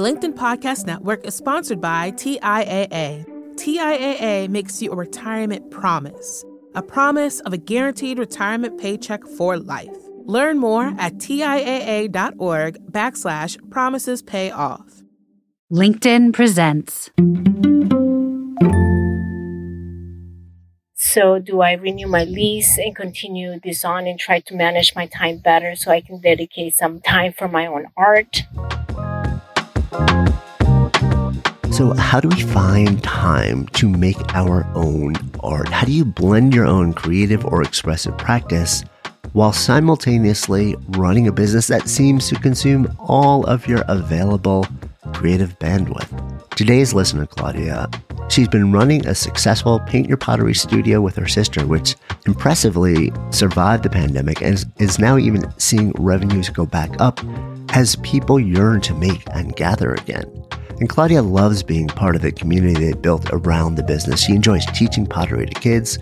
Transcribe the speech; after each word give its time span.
The 0.00 0.06
LinkedIn 0.10 0.32
Podcast 0.32 0.86
Network 0.86 1.26
is 1.26 1.34
sponsored 1.34 1.78
by 1.78 2.12
TIAA. 2.12 3.26
TIAA 3.56 4.48
makes 4.48 4.80
you 4.80 4.92
a 4.92 4.96
retirement 4.96 5.70
promise, 5.70 6.42
a 6.74 6.80
promise 6.80 7.40
of 7.40 7.52
a 7.52 7.58
guaranteed 7.58 8.18
retirement 8.18 8.80
paycheck 8.80 9.22
for 9.36 9.58
life. 9.58 9.94
Learn 10.24 10.56
more 10.56 10.94
at 10.96 11.16
TIAA.org 11.16 12.78
backslash 12.90 13.70
promises 13.70 14.22
pay 14.22 14.50
off. 14.50 15.02
LinkedIn 15.70 16.32
presents. 16.32 17.10
So, 20.94 21.38
do 21.38 21.60
I 21.60 21.72
renew 21.72 22.06
my 22.06 22.24
lease 22.24 22.78
and 22.78 22.96
continue 22.96 23.60
this 23.62 23.84
on 23.84 24.06
and 24.06 24.18
try 24.18 24.40
to 24.40 24.54
manage 24.54 24.94
my 24.96 25.08
time 25.08 25.42
better 25.44 25.74
so 25.74 25.90
I 25.90 26.00
can 26.00 26.22
dedicate 26.22 26.74
some 26.74 27.02
time 27.02 27.34
for 27.34 27.48
my 27.48 27.66
own 27.66 27.88
art? 27.98 28.44
So, 31.72 31.94
how 31.94 32.20
do 32.20 32.28
we 32.28 32.42
find 32.42 33.02
time 33.02 33.66
to 33.68 33.88
make 33.88 34.18
our 34.34 34.66
own 34.74 35.14
art? 35.40 35.68
How 35.68 35.86
do 35.86 35.92
you 35.92 36.04
blend 36.04 36.54
your 36.54 36.66
own 36.66 36.92
creative 36.92 37.44
or 37.46 37.62
expressive 37.62 38.18
practice 38.18 38.84
while 39.32 39.52
simultaneously 39.52 40.76
running 40.88 41.28
a 41.28 41.32
business 41.32 41.68
that 41.68 41.88
seems 41.88 42.28
to 42.28 42.34
consume 42.34 42.94
all 42.98 43.44
of 43.46 43.66
your 43.66 43.84
available 43.88 44.66
creative 45.10 45.58
bandwidth? 45.58 46.48
Today's 46.56 46.92
listener, 46.92 47.26
Claudia, 47.26 47.88
she's 48.28 48.48
been 48.48 48.72
running 48.72 49.06
a 49.06 49.14
successful 49.14 49.80
paint 49.80 50.08
your 50.08 50.16
pottery 50.16 50.54
studio 50.54 51.00
with 51.00 51.16
her 51.16 51.26
sister, 51.26 51.66
which 51.66 51.96
impressively 52.26 53.12
survived 53.30 53.82
the 53.82 53.90
pandemic 53.90 54.42
and 54.42 54.64
is 54.78 54.98
now 54.98 55.16
even 55.16 55.50
seeing 55.58 55.92
revenues 55.98 56.48
go 56.48 56.66
back 56.66 56.90
up 57.00 57.20
as 57.70 57.96
people 57.96 58.38
yearn 58.38 58.80
to 58.80 58.94
make 58.94 59.22
and 59.34 59.56
gather 59.56 59.94
again. 59.94 60.24
And 60.80 60.88
Claudia 60.88 61.22
loves 61.22 61.62
being 61.62 61.88
part 61.88 62.16
of 62.16 62.22
the 62.22 62.32
community 62.32 62.86
they 62.86 62.92
built 62.94 63.28
around 63.32 63.74
the 63.74 63.82
business. 63.82 64.22
She 64.22 64.34
enjoys 64.34 64.64
teaching 64.66 65.06
pottery 65.06 65.46
to 65.46 65.60
kids 65.60 65.98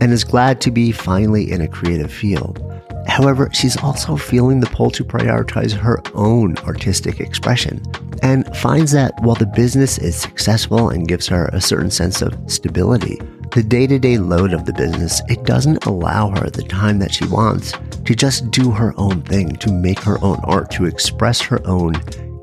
and 0.00 0.10
is 0.10 0.24
glad 0.24 0.60
to 0.62 0.70
be 0.70 0.90
finally 0.90 1.52
in 1.52 1.60
a 1.60 1.68
creative 1.68 2.12
field. 2.12 2.60
However, 3.06 3.50
she's 3.52 3.76
also 3.76 4.16
feeling 4.16 4.60
the 4.60 4.66
pull 4.68 4.90
to 4.92 5.04
prioritize 5.04 5.72
her 5.72 6.02
own 6.14 6.56
artistic 6.58 7.20
expression 7.20 7.82
and 8.22 8.56
finds 8.56 8.92
that 8.92 9.12
while 9.22 9.34
the 9.34 9.46
business 9.46 9.98
is 9.98 10.16
successful 10.16 10.90
and 10.90 11.08
gives 11.08 11.26
her 11.26 11.46
a 11.46 11.60
certain 11.60 11.90
sense 11.90 12.22
of 12.22 12.38
stability, 12.50 13.20
the 13.52 13.62
day-to-day 13.62 14.16
load 14.16 14.54
of 14.54 14.64
the 14.64 14.72
business, 14.72 15.20
it 15.28 15.44
doesn't 15.44 15.84
allow 15.84 16.30
her 16.30 16.48
the 16.48 16.62
time 16.62 16.98
that 17.00 17.12
she 17.12 17.26
wants 17.26 17.72
to 18.04 18.14
just 18.14 18.50
do 18.50 18.70
her 18.70 18.94
own 18.96 19.20
thing, 19.22 19.56
to 19.56 19.70
make 19.70 20.00
her 20.00 20.22
own 20.24 20.38
art, 20.44 20.70
to 20.70 20.86
express 20.86 21.40
her 21.40 21.60
own 21.66 21.94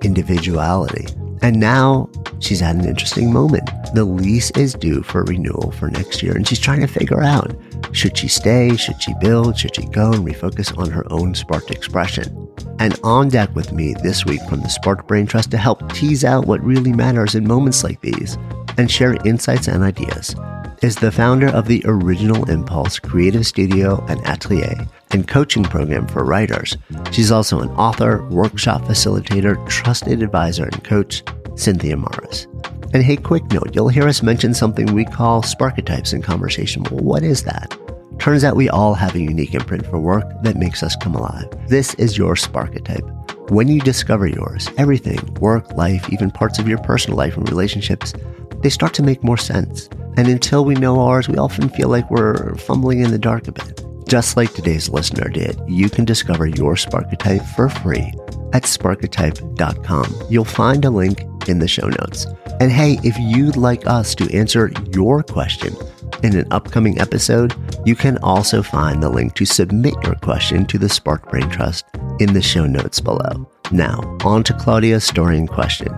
individuality. 0.04 1.08
And 1.42 1.60
now 1.60 2.10
she's 2.40 2.62
at 2.62 2.76
an 2.76 2.86
interesting 2.86 3.32
moment. 3.32 3.70
The 3.94 4.04
lease 4.04 4.52
is 4.52 4.74
due 4.74 5.04
for 5.04 5.24
renewal 5.24 5.72
for 5.72 5.90
next 5.90 6.22
year, 6.22 6.36
and 6.36 6.48
she's 6.48 6.60
trying 6.60 6.82
to 6.82 6.88
figure 6.88 7.24
out 7.24 7.56
should 7.92 8.18
she 8.18 8.28
stay, 8.28 8.76
should 8.76 9.02
she 9.02 9.14
build, 9.20 9.58
should 9.58 9.76
she 9.76 9.86
go 9.86 10.12
and 10.12 10.28
refocus 10.28 10.78
on 10.78 10.90
her 10.92 11.06
own 11.12 11.34
sparked 11.34 11.72
expression. 11.72 12.48
And 12.80 13.00
on 13.04 13.30
deck 13.30 13.54
with 13.56 13.72
me 13.72 13.96
this 14.04 14.26
week 14.26 14.42
from 14.44 14.62
the 14.62 14.70
Spark 14.70 15.08
Brain 15.08 15.26
Trust 15.26 15.52
to 15.52 15.58
help 15.58 15.92
tease 15.94 16.24
out 16.24 16.46
what 16.46 16.64
really 16.64 16.94
matters 16.94 17.36
in 17.36 17.48
moments 17.48 17.84
like 17.84 18.02
these 18.02 18.38
and 18.80 18.90
share 18.90 19.18
insights 19.26 19.68
and 19.68 19.84
ideas 19.84 20.34
is 20.82 20.96
the 20.96 21.12
founder 21.12 21.50
of 21.50 21.68
the 21.68 21.84
Original 21.86 22.50
Impulse 22.50 22.98
Creative 22.98 23.46
Studio 23.46 24.02
and 24.08 24.26
Atelier 24.26 24.88
and 25.12 25.28
coaching 25.28 25.64
program 25.64 26.08
for 26.08 26.24
writers. 26.24 26.78
She's 27.12 27.30
also 27.30 27.60
an 27.60 27.70
author, 27.72 28.26
workshop 28.30 28.84
facilitator, 28.84 29.68
trusted 29.68 30.24
advisor, 30.24 30.64
and 30.64 30.82
coach, 30.86 31.24
Cynthia 31.56 31.98
Morris. 31.98 32.48
And 32.94 33.04
hey, 33.04 33.18
quick 33.18 33.44
note 33.52 33.76
you'll 33.76 33.90
hear 33.90 34.08
us 34.08 34.24
mention 34.24 34.54
something 34.54 34.94
we 34.94 35.04
call 35.04 35.42
sparketypes 35.42 36.14
in 36.14 36.22
conversation. 36.22 36.84
Well, 36.84 37.04
what 37.04 37.24
is 37.24 37.44
that? 37.44 37.78
Turns 38.18 38.46
out 38.46 38.56
we 38.56 38.70
all 38.70 38.94
have 38.94 39.14
a 39.14 39.20
unique 39.20 39.56
imprint 39.56 39.86
for 39.88 40.00
work 40.00 40.24
that 40.44 40.56
makes 40.56 40.84
us 40.84 40.96
come 40.96 41.16
alive. 41.16 41.50
This 41.68 41.96
is 41.96 42.18
your 42.18 42.36
sparketype. 42.36 43.50
When 43.52 43.68
you 43.68 43.82
discover 43.82 44.28
yours, 44.28 44.70
everything, 44.78 45.20
work, 45.42 45.74
life, 45.74 46.08
even 46.14 46.32
parts 46.32 46.60
of 46.60 46.68
your 46.68 46.78
personal 46.78 47.18
life 47.18 47.36
and 47.36 47.50
relationships, 47.50 48.14
they 48.62 48.70
start 48.70 48.94
to 48.96 49.04
make 49.04 49.24
more 49.24 49.38
sense. 49.38 49.90
And 50.18 50.28
until 50.28 50.66
we 50.66 50.76
know 50.76 51.00
ours, 51.00 51.30
we 51.30 51.38
often 51.38 51.70
feel 51.70 51.90
like 51.90 52.10
we're 52.12 52.56
fumbling 52.56 53.00
in 53.00 53.12
the 53.12 53.20
dark 53.20 53.48
a 53.48 53.52
bit. 53.52 53.84
Just 54.08 54.36
like 54.36 54.54
today's 54.54 54.90
listener 54.90 55.30
did, 55.30 55.60
you 55.68 55.90
can 55.90 56.04
discover 56.04 56.48
your 56.48 56.74
Sparketype 56.74 57.46
for 57.56 57.70
free 57.70 58.12
at 58.54 58.64
sparketype.com. 58.64 60.24
You'll 60.30 60.46
find 60.46 60.84
a 60.84 60.90
link 60.90 61.22
in 61.48 61.60
the 61.60 61.68
show 61.68 61.88
notes. 61.88 62.26
And 62.60 62.72
hey, 62.72 63.00
if 63.04 63.16
you'd 63.20 63.56
like 63.56 63.86
us 63.88 64.16
to 64.16 64.36
answer 64.36 64.72
your 64.92 65.24
question 65.24 65.76
in 66.24 66.36
an 66.36 66.48
upcoming 66.52 67.00
episode, 67.00 67.54
you 67.86 67.96
can 67.96 68.18
also 68.18 68.62
find 68.62 69.02
the 69.02 69.10
link 69.10 69.36
to 69.36 69.46
submit 69.46 69.94
your 70.04 70.16
question 70.16 70.66
to 70.66 70.78
the 70.78 70.90
Spark 70.90 71.30
Brain 71.30 71.50
Trust 71.50 71.86
in 72.20 72.34
the 72.34 72.42
show 72.42 72.66
notes 72.66 73.00
below. 73.00 73.50
Now, 73.72 74.18
on 74.26 74.44
to 74.46 74.54
Claudia's 74.54 75.04
story 75.04 75.38
in 75.38 75.48
question. 75.48 75.96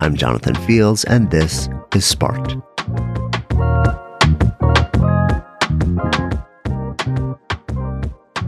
I'm 0.00 0.16
Jonathan 0.16 0.54
Fields, 0.66 1.04
and 1.04 1.30
this 1.30 1.68
is 1.94 2.04
Sparked. 2.04 2.56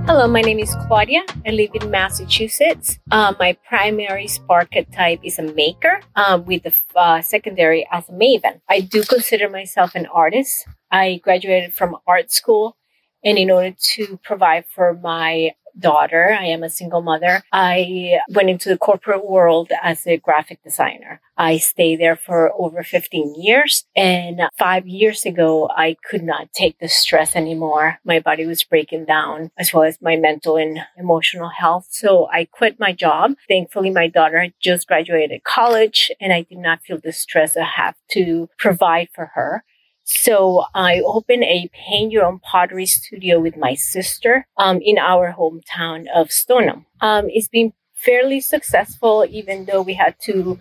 Hello, 0.07 0.27
my 0.29 0.41
name 0.41 0.59
is 0.59 0.75
Claudia. 0.87 1.23
I 1.47 1.51
live 1.51 1.71
in 1.75 1.91
Massachusetts. 1.91 2.99
Uh, 3.11 3.35
my 3.39 3.57
primary 3.69 4.27
spark 4.27 4.69
type 4.93 5.21
is 5.23 5.39
a 5.39 5.43
maker 5.43 6.01
um, 6.17 6.45
with 6.45 6.65
the 6.65 6.75
uh, 6.97 7.23
secondary 7.23 7.87
as 7.93 8.09
a 8.09 8.13
maven. 8.13 8.61
I 8.69 8.81
do 8.81 9.03
consider 9.03 9.49
myself 9.49 9.95
an 9.95 10.07
artist. 10.07 10.67
I 10.91 11.21
graduated 11.23 11.75
from 11.75 11.97
art 12.07 12.33
school, 12.33 12.77
and 13.25 13.39
in 13.39 13.51
order 13.51 13.75
to 13.95 14.19
provide 14.25 14.65
for 14.67 14.95
my 14.95 15.53
daughter. 15.79 16.37
I 16.39 16.47
am 16.47 16.63
a 16.63 16.71
single 16.71 17.03
mother. 17.03 17.43
I 17.53 18.19
went 18.31 18.51
into 18.51 18.69
the 18.69 18.79
corporate 18.79 19.29
world 19.29 19.71
as 19.83 20.07
a 20.07 20.17
graphic 20.17 20.63
designer. 20.63 21.21
I 21.37 21.59
stayed 21.59 22.01
there 22.01 22.17
for 22.17 22.53
over 22.59 22.83
15 22.83 23.35
years. 23.41 23.85
And 23.95 24.43
five 24.59 24.87
years 24.87 25.25
ago, 25.25 25.69
I 25.71 25.97
could 26.09 26.23
not 26.23 26.53
take 26.53 26.79
the 26.79 26.89
stress 26.89 27.37
anymore. 27.37 27.99
My 28.05 28.21
body 28.21 28.47
was 28.47 28.65
breaking 28.65 29.05
down 29.05 29.51
as 29.59 29.73
well 29.73 29.85
as 29.85 30.01
my 30.01 30.17
mental 30.17 30.57
and 30.57 30.81
emotional 30.97 31.51
health. 31.51 31.89
So 31.91 32.29
I 32.33 32.47
quit 32.47 32.81
my 32.81 32.93
job. 32.93 33.33
Thankfully, 33.49 33.91
my 33.91 34.09
daughter 34.09 34.49
just 34.61 34.89
graduated 34.89 35.45
college 35.45 36.11
and 36.21 36.33
I 36.33 36.43
did 36.43 36.59
not 36.59 36.83
feel 36.83 36.99
the 36.99 37.13
stress 37.13 37.57
I 37.57 37.65
have 37.65 37.97
to 38.13 38.49
provide 38.59 39.09
for 39.15 39.33
her. 39.35 39.65
So 40.07 40.65
I 40.73 41.01
opened 41.01 41.43
a 41.43 41.69
paint 41.75 42.13
your 42.13 42.25
own 42.25 42.39
pottery 42.39 42.87
studio 42.87 43.41
with 43.41 43.57
my 43.57 43.75
sister 43.75 44.47
um, 44.57 44.81
in 44.81 44.99
our 44.99 45.35
hometown 45.37 46.07
of 46.15 46.31
Stoneham. 46.31 46.87
Um, 47.01 47.27
it's 47.29 47.49
been 47.49 47.73
fairly 47.95 48.41
successful, 48.41 49.27
even 49.29 49.65
though 49.65 49.83
we 49.83 49.95
had 49.95 50.15
to 50.21 50.61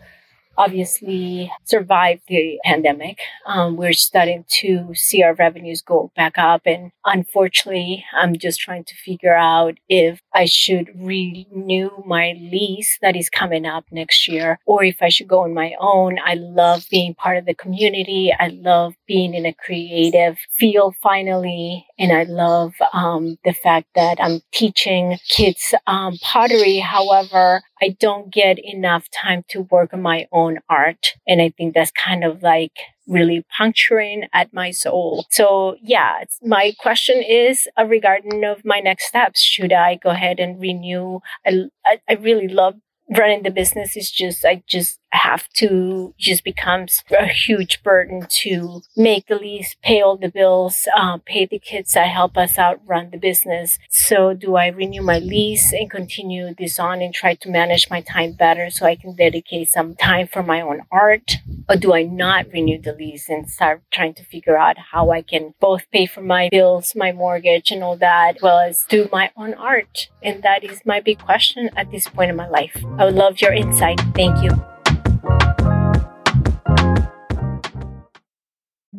obviously 0.58 1.52
survived 1.64 2.22
the 2.28 2.60
pandemic. 2.64 3.20
Um, 3.46 3.76
we're 3.76 3.94
starting 3.94 4.46
to 4.62 4.94
see 4.94 5.24
our 5.24 5.34
revenues 5.34 5.82
go 5.82 6.12
back 6.16 6.38
up. 6.38 6.62
And 6.66 6.92
unfortunately, 7.04 8.06
I'm 8.14 8.38
just 8.38 8.60
trying 8.60 8.84
to 8.86 8.96
figure 8.96 9.36
out 9.36 9.78
if 9.90 10.22
I 10.34 10.46
should 10.46 10.90
renew 10.96 11.92
my 12.06 12.34
lease 12.40 12.98
that 13.02 13.16
is 13.16 13.30
coming 13.30 13.66
up 13.66 13.86
next 13.92 14.28
year 14.28 14.60
or 14.66 14.84
if 14.84 15.02
I 15.02 15.10
should 15.10 15.28
go 15.28 15.44
on 15.44 15.54
my 15.54 15.74
own. 15.80 16.18
I 16.24 16.36
love 16.36 16.86
being 16.90 17.16
part 17.16 17.38
of 17.38 17.46
the 17.46 17.54
community. 17.54 18.34
I 18.38 18.48
love 18.48 18.94
being 19.08 19.34
in 19.34 19.46
a 19.46 19.54
creative 19.54 20.38
field 20.58 20.96
finally. 21.02 21.86
And 21.98 22.12
I 22.12 22.24
love 22.24 22.74
um, 22.94 23.38
the 23.46 23.54
fact 23.54 23.88
that 23.96 24.18
I'm 24.20 24.42
teaching 24.52 25.18
kids 25.30 25.74
um, 25.88 26.18
pottery. 26.22 26.80
However, 26.80 27.62
I 27.82 27.96
don't 28.00 28.34
get 28.34 28.58
enough 28.60 29.10
time 29.12 29.44
to 29.50 29.62
work 29.62 29.94
on 29.94 30.02
my 30.02 30.28
own 30.32 30.60
art. 30.70 31.14
And 31.28 31.42
I 31.42 31.50
think 31.58 31.74
that's 31.74 31.92
kind 31.92 32.24
of 32.24 32.44
like 32.44 32.74
really 33.08 33.46
puncturing 33.58 34.24
at 34.34 34.54
my 34.54 34.72
soul. 34.72 35.26
So 35.30 35.78
yeah, 35.82 36.24
my 36.42 36.74
question 36.80 37.24
is 37.24 37.68
uh, 37.80 37.86
regarding 37.86 38.44
of 38.44 38.66
my 38.66 38.80
next 38.80 39.08
steps. 39.08 39.42
Should 39.42 39.72
I 39.72 39.96
go 39.96 40.10
ahead 40.10 40.40
and 40.40 40.60
renew? 40.60 41.20
I, 41.46 41.66
I, 41.86 42.00
I 42.10 42.14
really 42.14 42.48
love 42.48 42.76
running 43.16 43.44
the 43.44 43.52
business 43.52 43.96
It's 43.96 44.10
just 44.12 44.44
I 44.44 44.64
just 44.68 45.00
have 45.16 45.50
to 45.54 46.14
just 46.18 46.44
becomes 46.44 47.04
a 47.18 47.28
huge 47.28 47.84
burden 47.84 48.28
to 48.42 48.82
make 48.96 49.28
the 49.28 49.36
lease, 49.36 49.76
pay 49.82 50.02
all 50.02 50.18
the 50.18 50.30
bills, 50.30 50.88
uh, 50.96 51.18
pay 51.26 51.46
the 51.46 51.60
kids 51.60 51.94
that 51.94 52.08
help 52.08 52.38
us 52.38 52.58
out 52.58 52.80
run 52.86 53.10
the 53.12 53.18
business. 53.18 53.80
So 53.90 54.34
do 54.34 54.56
I 54.56 54.68
renew 54.68 55.02
my 55.02 55.20
lease 55.20 55.72
and 55.74 55.90
continue 55.90 56.54
this 56.58 56.80
on 56.80 57.02
and 57.02 57.14
try 57.14 57.36
to 57.36 57.50
manage 57.50 57.90
my 57.90 58.02
time 58.02 58.34
better 58.34 58.70
so 58.70 58.86
I 58.86 58.96
can 58.96 59.16
dedicate 59.16 59.70
some 59.70 59.96
time 59.96 60.28
for 60.28 60.44
my 60.44 60.62
own 60.62 60.82
art? 60.92 61.38
Or 61.68 61.76
do 61.76 61.94
I 61.94 62.04
not 62.04 62.52
renew 62.52 62.80
the 62.82 62.94
lease 62.94 63.30
and 63.30 63.50
start 63.50 63.82
trying 63.92 64.14
to 64.16 64.24
figure 64.24 64.58
out 64.58 64.78
how 64.92 65.12
I 65.12 65.22
can 65.22 65.54
both 65.60 65.90
pay 65.92 66.06
for 66.06 66.22
my 66.22 66.50
bills, 66.52 66.94
my 66.96 67.12
mortgage 67.12 67.72
and 67.72 67.84
all 67.84 67.98
that, 67.98 68.38
as 68.38 68.42
well 68.42 68.60
as 68.60 68.86
do 68.86 69.10
my 69.12 69.32
own 69.36 69.54
art? 69.56 70.10
And 70.22 70.44
that 70.44 70.64
is 70.64 70.82
my 70.86 71.00
big 71.00 71.20
question 71.20 71.70
at 71.76 71.92
this 71.92 72.08
point 72.08 72.30
in 72.30 72.36
my 72.36 72.48
life. 72.48 72.78
I 72.98 73.06
would 73.06 73.16
love 73.16 73.42
your 73.42 73.54
insight. 73.54 74.00
Thank 74.14 74.44
you. 74.44 74.75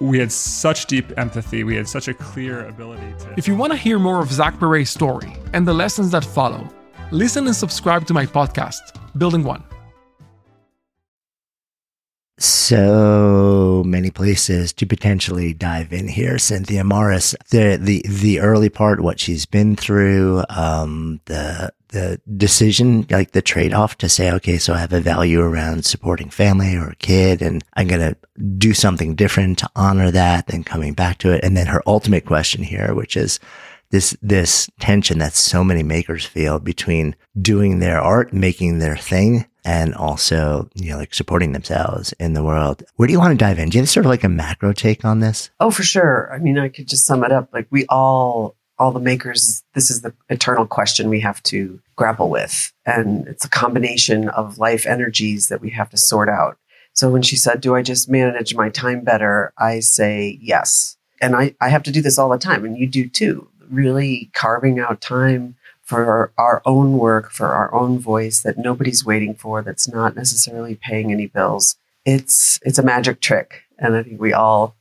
we 0.00 0.18
had 0.18 0.32
such 0.32 0.86
deep 0.86 1.12
empathy. 1.16 1.64
We 1.64 1.76
had 1.76 1.88
such 1.88 2.08
a 2.08 2.14
clear 2.14 2.66
ability 2.66 3.14
to. 3.20 3.34
If 3.36 3.46
you 3.46 3.56
want 3.56 3.72
to 3.72 3.78
hear 3.78 3.98
more 3.98 4.20
of 4.20 4.32
Zach 4.32 4.58
Perret's 4.58 4.90
story 4.90 5.36
and 5.52 5.66
the 5.66 5.72
lessons 5.72 6.10
that 6.10 6.24
follow, 6.24 6.68
listen 7.10 7.46
and 7.46 7.54
subscribe 7.54 8.06
to 8.06 8.14
my 8.14 8.26
podcast, 8.26 8.80
Building 9.16 9.44
One. 9.44 9.62
So 12.42 13.84
many 13.86 14.10
places 14.10 14.72
to 14.72 14.84
potentially 14.84 15.54
dive 15.54 15.92
in 15.92 16.08
here. 16.08 16.38
Cynthia 16.38 16.82
Morris, 16.82 17.36
the 17.50 17.78
the 17.80 18.04
the 18.08 18.40
early 18.40 18.68
part, 18.68 19.00
what 19.00 19.20
she's 19.20 19.46
been 19.46 19.76
through, 19.76 20.42
um, 20.48 21.20
the 21.26 21.72
the 21.90 22.20
decision, 22.36 23.06
like 23.10 23.30
the 23.30 23.42
trade 23.42 23.72
off 23.72 23.96
to 23.98 24.08
say, 24.08 24.32
okay, 24.32 24.58
so 24.58 24.74
I 24.74 24.78
have 24.78 24.92
a 24.92 25.00
value 25.00 25.40
around 25.40 25.84
supporting 25.84 26.30
family 26.30 26.74
or 26.74 26.88
a 26.88 26.96
kid 26.96 27.42
and 27.42 27.62
I'm 27.74 27.86
going 27.86 28.00
to 28.00 28.16
do 28.58 28.74
something 28.74 29.14
different 29.14 29.58
to 29.58 29.70
honor 29.76 30.10
that, 30.10 30.48
then 30.48 30.64
coming 30.64 30.94
back 30.94 31.18
to 31.18 31.30
it. 31.32 31.44
And 31.44 31.56
then 31.56 31.66
her 31.66 31.82
ultimate 31.86 32.24
question 32.24 32.64
here, 32.64 32.92
which 32.94 33.16
is 33.16 33.38
this, 33.90 34.16
this 34.22 34.68
tension 34.80 35.18
that 35.18 35.34
so 35.34 35.62
many 35.62 35.82
makers 35.82 36.24
feel 36.24 36.58
between 36.58 37.14
doing 37.40 37.78
their 37.78 38.00
art, 38.00 38.32
making 38.32 38.78
their 38.78 38.96
thing 38.96 39.46
and 39.64 39.94
also, 39.94 40.68
you 40.74 40.90
know, 40.90 40.98
like 40.98 41.14
supporting 41.14 41.52
themselves 41.52 42.12
in 42.14 42.32
the 42.32 42.42
world. 42.42 42.82
Where 42.96 43.06
do 43.06 43.12
you 43.12 43.18
want 43.18 43.38
to 43.38 43.44
dive 43.44 43.58
in? 43.58 43.68
Do 43.68 43.78
you 43.78 43.82
have 43.82 43.90
sort 43.90 44.06
of 44.06 44.10
like 44.10 44.24
a 44.24 44.28
macro 44.28 44.72
take 44.72 45.04
on 45.04 45.20
this? 45.20 45.50
Oh, 45.60 45.70
for 45.70 45.82
sure. 45.82 46.32
I 46.32 46.38
mean, 46.38 46.58
I 46.58 46.68
could 46.68 46.88
just 46.88 47.06
sum 47.06 47.24
it 47.24 47.32
up. 47.32 47.48
Like 47.52 47.66
we 47.70 47.86
all 47.86 48.56
all 48.78 48.90
the 48.90 49.00
makers, 49.00 49.62
this 49.74 49.90
is 49.90 50.00
the 50.00 50.12
eternal 50.28 50.66
question 50.66 51.08
we 51.08 51.20
have 51.20 51.40
to 51.44 51.80
grapple 51.94 52.28
with. 52.28 52.72
And 52.84 53.28
it's 53.28 53.44
a 53.44 53.48
combination 53.48 54.28
of 54.30 54.58
life 54.58 54.86
energies 54.86 55.48
that 55.48 55.60
we 55.60 55.70
have 55.70 55.90
to 55.90 55.96
sort 55.96 56.28
out. 56.28 56.58
So 56.92 57.08
when 57.08 57.22
she 57.22 57.36
said, 57.36 57.60
Do 57.60 57.76
I 57.76 57.82
just 57.82 58.10
manage 58.10 58.54
my 58.54 58.70
time 58.70 59.02
better? 59.04 59.52
I 59.56 59.80
say 59.80 60.38
yes. 60.42 60.96
And 61.20 61.36
I, 61.36 61.54
I 61.60 61.68
have 61.68 61.84
to 61.84 61.92
do 61.92 62.02
this 62.02 62.18
all 62.18 62.28
the 62.28 62.38
time, 62.38 62.64
and 62.64 62.76
you 62.76 62.88
do 62.88 63.08
too. 63.08 63.48
Really 63.70 64.30
carving 64.34 64.80
out 64.80 65.00
time 65.00 65.54
for 65.92 66.32
our, 66.38 66.62
own 66.64 66.98
work, 66.98 67.30
for 67.30 67.48
our 67.48 67.72
own 67.74 67.98
voice 67.98 68.40
that 68.40 68.58
nobody's 68.58 69.04
waiting 69.04 69.34
for, 69.34 69.62
that's 69.62 69.88
not 69.88 70.16
necessarily 70.16 70.74
paying 70.74 71.12
any 71.12 71.26
bills. 71.26 71.76
It's 72.04 72.58
it's 72.62 72.78
a 72.78 72.82
magic 72.82 73.20
trick. 73.20 73.62
And 73.78 73.94
I 73.94 74.02
think 74.02 74.20
we 74.20 74.32
all 74.32 74.74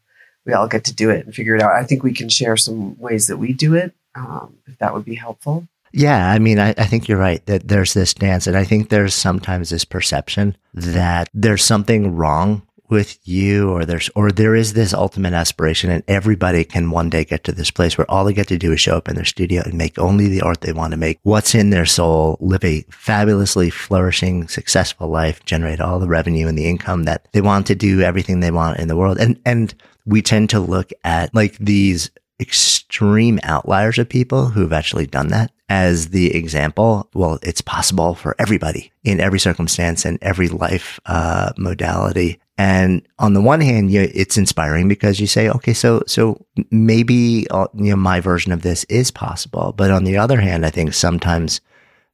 we 0.45 0.53
all 0.53 0.67
get 0.67 0.85
to 0.85 0.93
do 0.93 1.09
it 1.09 1.25
and 1.25 1.35
figure 1.35 1.55
it 1.55 1.61
out. 1.61 1.73
I 1.73 1.83
think 1.83 2.03
we 2.03 2.13
can 2.13 2.29
share 2.29 2.57
some 2.57 2.97
ways 2.99 3.27
that 3.27 3.37
we 3.37 3.53
do 3.53 3.75
it, 3.75 3.93
um, 4.15 4.57
if 4.67 4.77
that 4.79 4.93
would 4.93 5.05
be 5.05 5.15
helpful. 5.15 5.67
Yeah, 5.93 6.31
I 6.31 6.39
mean, 6.39 6.57
I, 6.57 6.69
I, 6.69 6.85
think 6.85 7.09
you're 7.09 7.17
right 7.17 7.45
that 7.47 7.67
there's 7.67 7.93
this 7.93 8.13
dance, 8.13 8.47
and 8.47 8.55
I 8.55 8.63
think 8.63 8.87
there's 8.87 9.13
sometimes 9.13 9.71
this 9.71 9.83
perception 9.83 10.55
that 10.73 11.27
there's 11.33 11.65
something 11.65 12.15
wrong 12.15 12.61
with 12.91 13.17
you, 13.27 13.71
or 13.71 13.85
there's 13.85 14.09
or 14.15 14.31
there 14.31 14.55
is 14.55 14.73
this 14.73 14.93
ultimate 14.93 15.33
aspiration, 15.33 15.89
and 15.89 16.03
everybody 16.07 16.63
can 16.63 16.91
one 16.91 17.09
day 17.09 17.23
get 17.23 17.43
to 17.45 17.51
this 17.51 17.71
place 17.71 17.97
where 17.97 18.09
all 18.11 18.25
they 18.25 18.33
get 18.33 18.47
to 18.49 18.57
do 18.57 18.73
is 18.73 18.81
show 18.81 18.97
up 18.97 19.09
in 19.09 19.15
their 19.15 19.25
studio 19.25 19.63
and 19.63 19.73
make 19.73 19.97
only 19.97 20.27
the 20.27 20.41
art 20.41 20.61
they 20.61 20.73
want 20.73 20.91
to 20.91 20.97
make, 20.97 21.17
what's 21.23 21.55
in 21.55 21.71
their 21.71 21.85
soul, 21.85 22.37
live 22.41 22.63
a 22.63 22.81
fabulously 22.91 23.69
flourishing, 23.69 24.47
successful 24.47 25.07
life, 25.07 25.43
generate 25.45 25.81
all 25.81 25.99
the 25.99 26.07
revenue 26.07 26.47
and 26.47 26.57
the 26.57 26.67
income 26.67 27.03
that 27.03 27.27
they 27.31 27.41
want 27.41 27.65
to 27.65 27.75
do 27.75 28.01
everything 28.01 28.41
they 28.41 28.51
want 28.51 28.77
in 28.77 28.87
the 28.87 28.97
world, 28.97 29.17
and 29.17 29.39
and 29.45 29.73
we 30.05 30.21
tend 30.21 30.49
to 30.49 30.59
look 30.59 30.91
at 31.03 31.33
like 31.33 31.57
these 31.57 32.11
extreme 32.41 33.39
outliers 33.43 33.99
of 33.99 34.09
people 34.09 34.47
who've 34.47 34.73
actually 34.73 35.05
done 35.05 35.27
that 35.29 35.51
as 35.69 36.09
the 36.09 36.35
example. 36.35 37.07
Well, 37.13 37.39
it's 37.43 37.61
possible 37.61 38.15
for 38.15 38.35
everybody 38.39 38.91
in 39.03 39.21
every 39.21 39.39
circumstance 39.39 40.03
and 40.05 40.17
every 40.21 40.49
life 40.49 40.99
uh, 41.05 41.53
modality. 41.57 42.39
And 42.61 43.01
on 43.17 43.33
the 43.33 43.41
one 43.41 43.59
hand, 43.59 43.89
you, 43.89 44.07
it's 44.13 44.37
inspiring 44.37 44.87
because 44.87 45.19
you 45.19 45.25
say, 45.25 45.49
okay, 45.49 45.73
so 45.73 46.03
so 46.05 46.45
maybe 46.69 47.47
uh, 47.49 47.65
you 47.73 47.89
know 47.89 47.95
my 47.95 48.19
version 48.19 48.51
of 48.51 48.61
this 48.61 48.83
is 48.83 49.09
possible. 49.09 49.73
But 49.75 49.89
on 49.89 50.03
the 50.03 50.19
other 50.19 50.39
hand, 50.39 50.63
I 50.63 50.69
think 50.69 50.93
sometimes 50.93 51.59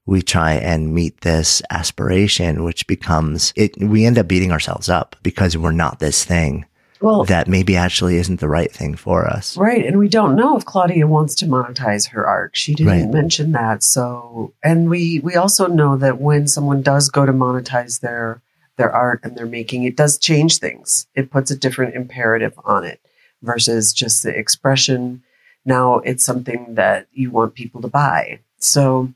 we 0.05 0.21
try 0.21 0.53
and 0.53 0.93
meet 0.93 1.19
this 1.19 1.61
aspiration, 1.69 2.63
which 2.63 2.87
becomes 2.87 3.51
it. 3.57 3.77
We 3.77 4.05
end 4.05 4.17
up 4.17 4.29
beating 4.29 4.53
ourselves 4.53 4.87
up 4.87 5.17
because 5.21 5.57
we're 5.57 5.73
not 5.73 5.99
this 5.99 6.23
thing 6.23 6.65
well, 7.01 7.25
that 7.25 7.49
maybe 7.49 7.75
actually 7.75 8.15
isn't 8.15 8.39
the 8.39 8.47
right 8.47 8.71
thing 8.71 8.95
for 8.95 9.27
us. 9.27 9.57
Right. 9.57 9.85
And 9.85 9.99
we 9.99 10.07
don't 10.07 10.37
know 10.37 10.55
if 10.55 10.63
Claudia 10.63 11.07
wants 11.07 11.35
to 11.35 11.45
monetize 11.45 12.07
her 12.11 12.25
art. 12.25 12.55
She 12.55 12.73
didn't 12.73 12.93
right. 12.93 13.13
mention 13.13 13.51
that. 13.51 13.83
So, 13.83 14.53
and 14.63 14.89
we, 14.89 15.19
we 15.19 15.35
also 15.35 15.67
know 15.67 15.97
that 15.97 16.21
when 16.21 16.47
someone 16.47 16.81
does 16.81 17.09
go 17.09 17.25
to 17.25 17.33
monetize 17.33 17.99
their, 17.99 18.41
their 18.77 18.91
art 18.91 19.19
and 19.23 19.35
they're 19.35 19.45
making, 19.45 19.83
it 19.83 19.97
does 19.97 20.17
change 20.17 20.59
things. 20.59 21.07
It 21.15 21.31
puts 21.31 21.51
a 21.51 21.57
different 21.57 21.95
imperative 21.95 22.53
on 22.63 22.83
it 22.83 23.01
versus 23.41 23.93
just 23.93 24.23
the 24.23 24.37
expression. 24.37 25.23
Now 25.65 25.95
it's 25.99 26.23
something 26.23 26.75
that 26.75 27.07
you 27.11 27.31
want 27.31 27.55
people 27.55 27.81
to 27.81 27.87
buy. 27.87 28.39
So 28.59 29.13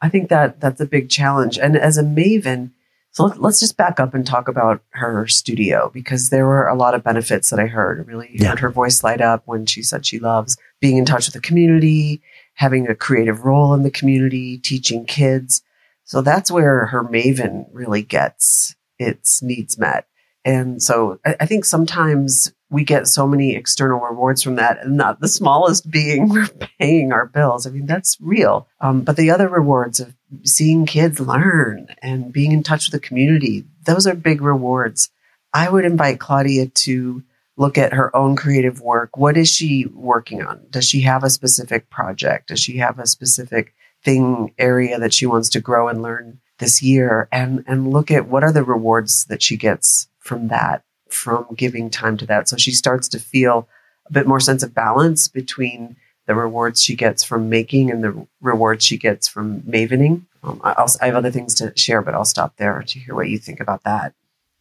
I 0.00 0.08
think 0.08 0.28
that 0.30 0.60
that's 0.60 0.80
a 0.80 0.86
big 0.86 1.08
challenge. 1.08 1.58
And 1.58 1.76
as 1.76 1.98
a 1.98 2.02
maven, 2.02 2.70
so 3.12 3.26
let's 3.36 3.60
just 3.60 3.76
back 3.76 4.00
up 4.00 4.14
and 4.14 4.26
talk 4.26 4.48
about 4.48 4.82
her 4.90 5.28
studio 5.28 5.90
because 5.92 6.30
there 6.30 6.46
were 6.46 6.66
a 6.66 6.74
lot 6.74 6.94
of 6.94 7.04
benefits 7.04 7.50
that 7.50 7.60
I 7.60 7.66
heard. 7.66 8.00
I 8.00 8.04
really 8.04 8.30
yeah. 8.32 8.48
heard 8.48 8.60
her 8.60 8.70
voice 8.70 9.04
light 9.04 9.20
up 9.20 9.42
when 9.44 9.66
she 9.66 9.82
said 9.82 10.06
she 10.06 10.18
loves 10.18 10.56
being 10.80 10.96
in 10.96 11.04
touch 11.04 11.26
with 11.26 11.34
the 11.34 11.40
community, 11.40 12.22
having 12.54 12.88
a 12.88 12.94
creative 12.94 13.44
role 13.44 13.74
in 13.74 13.82
the 13.82 13.90
community, 13.90 14.56
teaching 14.56 15.04
kids. 15.04 15.62
So 16.04 16.22
that's 16.22 16.50
where 16.50 16.86
her 16.86 17.04
Maven 17.04 17.66
really 17.70 18.02
gets 18.02 18.76
its 19.02 19.42
needs 19.42 19.78
met. 19.78 20.06
And 20.44 20.82
so 20.82 21.20
I, 21.24 21.36
I 21.40 21.46
think 21.46 21.64
sometimes 21.64 22.52
we 22.70 22.84
get 22.84 23.06
so 23.06 23.26
many 23.26 23.54
external 23.54 24.00
rewards 24.00 24.42
from 24.42 24.56
that, 24.56 24.82
and 24.82 24.96
not 24.96 25.20
the 25.20 25.28
smallest 25.28 25.90
being 25.90 26.28
we're 26.30 26.48
paying 26.78 27.12
our 27.12 27.26
bills. 27.26 27.66
I 27.66 27.70
mean, 27.70 27.86
that's 27.86 28.18
real. 28.20 28.66
Um, 28.80 29.02
but 29.02 29.16
the 29.16 29.30
other 29.30 29.48
rewards 29.48 30.00
of 30.00 30.14
seeing 30.44 30.86
kids 30.86 31.20
learn 31.20 31.88
and 32.02 32.32
being 32.32 32.52
in 32.52 32.62
touch 32.62 32.90
with 32.90 33.00
the 33.00 33.06
community, 33.06 33.64
those 33.84 34.06
are 34.06 34.14
big 34.14 34.40
rewards. 34.40 35.10
I 35.52 35.68
would 35.68 35.84
invite 35.84 36.18
Claudia 36.18 36.66
to 36.66 37.22
look 37.58 37.76
at 37.76 37.92
her 37.92 38.14
own 38.16 38.34
creative 38.36 38.80
work. 38.80 39.16
What 39.18 39.36
is 39.36 39.48
she 39.48 39.86
working 39.86 40.42
on? 40.42 40.62
Does 40.70 40.88
she 40.88 41.02
have 41.02 41.22
a 41.22 41.30
specific 41.30 41.90
project? 41.90 42.48
Does 42.48 42.60
she 42.60 42.78
have 42.78 42.98
a 42.98 43.06
specific 43.06 43.74
thing 44.02 44.54
area 44.58 44.98
that 44.98 45.12
she 45.12 45.26
wants 45.26 45.50
to 45.50 45.60
grow 45.60 45.88
and 45.88 46.02
learn 46.02 46.40
this 46.62 46.80
year? 46.80 47.28
And 47.30 47.62
and 47.66 47.92
look 47.92 48.10
at 48.10 48.28
what 48.28 48.42
are 48.42 48.52
the 48.52 48.64
rewards 48.64 49.26
that 49.26 49.42
she 49.42 49.58
gets 49.58 50.08
from 50.18 50.48
that, 50.48 50.82
from 51.08 51.46
giving 51.54 51.90
time 51.90 52.16
to 52.16 52.26
that. 52.26 52.48
So 52.48 52.56
she 52.56 52.70
starts 52.72 53.08
to 53.08 53.18
feel 53.18 53.68
a 54.06 54.12
bit 54.12 54.26
more 54.26 54.40
sense 54.40 54.62
of 54.62 54.74
balance 54.74 55.28
between 55.28 55.96
the 56.26 56.34
rewards 56.34 56.82
she 56.82 56.94
gets 56.94 57.24
from 57.24 57.48
making 57.48 57.90
and 57.90 58.02
the 58.02 58.26
rewards 58.40 58.84
she 58.84 58.96
gets 58.96 59.28
from 59.28 59.60
mavening. 59.62 60.22
Um, 60.44 60.60
I, 60.64 60.86
I 61.00 61.06
have 61.06 61.16
other 61.16 61.30
things 61.30 61.54
to 61.56 61.72
share, 61.76 62.00
but 62.00 62.14
I'll 62.14 62.24
stop 62.24 62.56
there 62.56 62.82
to 62.86 62.98
hear 62.98 63.14
what 63.14 63.28
you 63.28 63.38
think 63.38 63.60
about 63.60 63.82
that. 63.84 64.14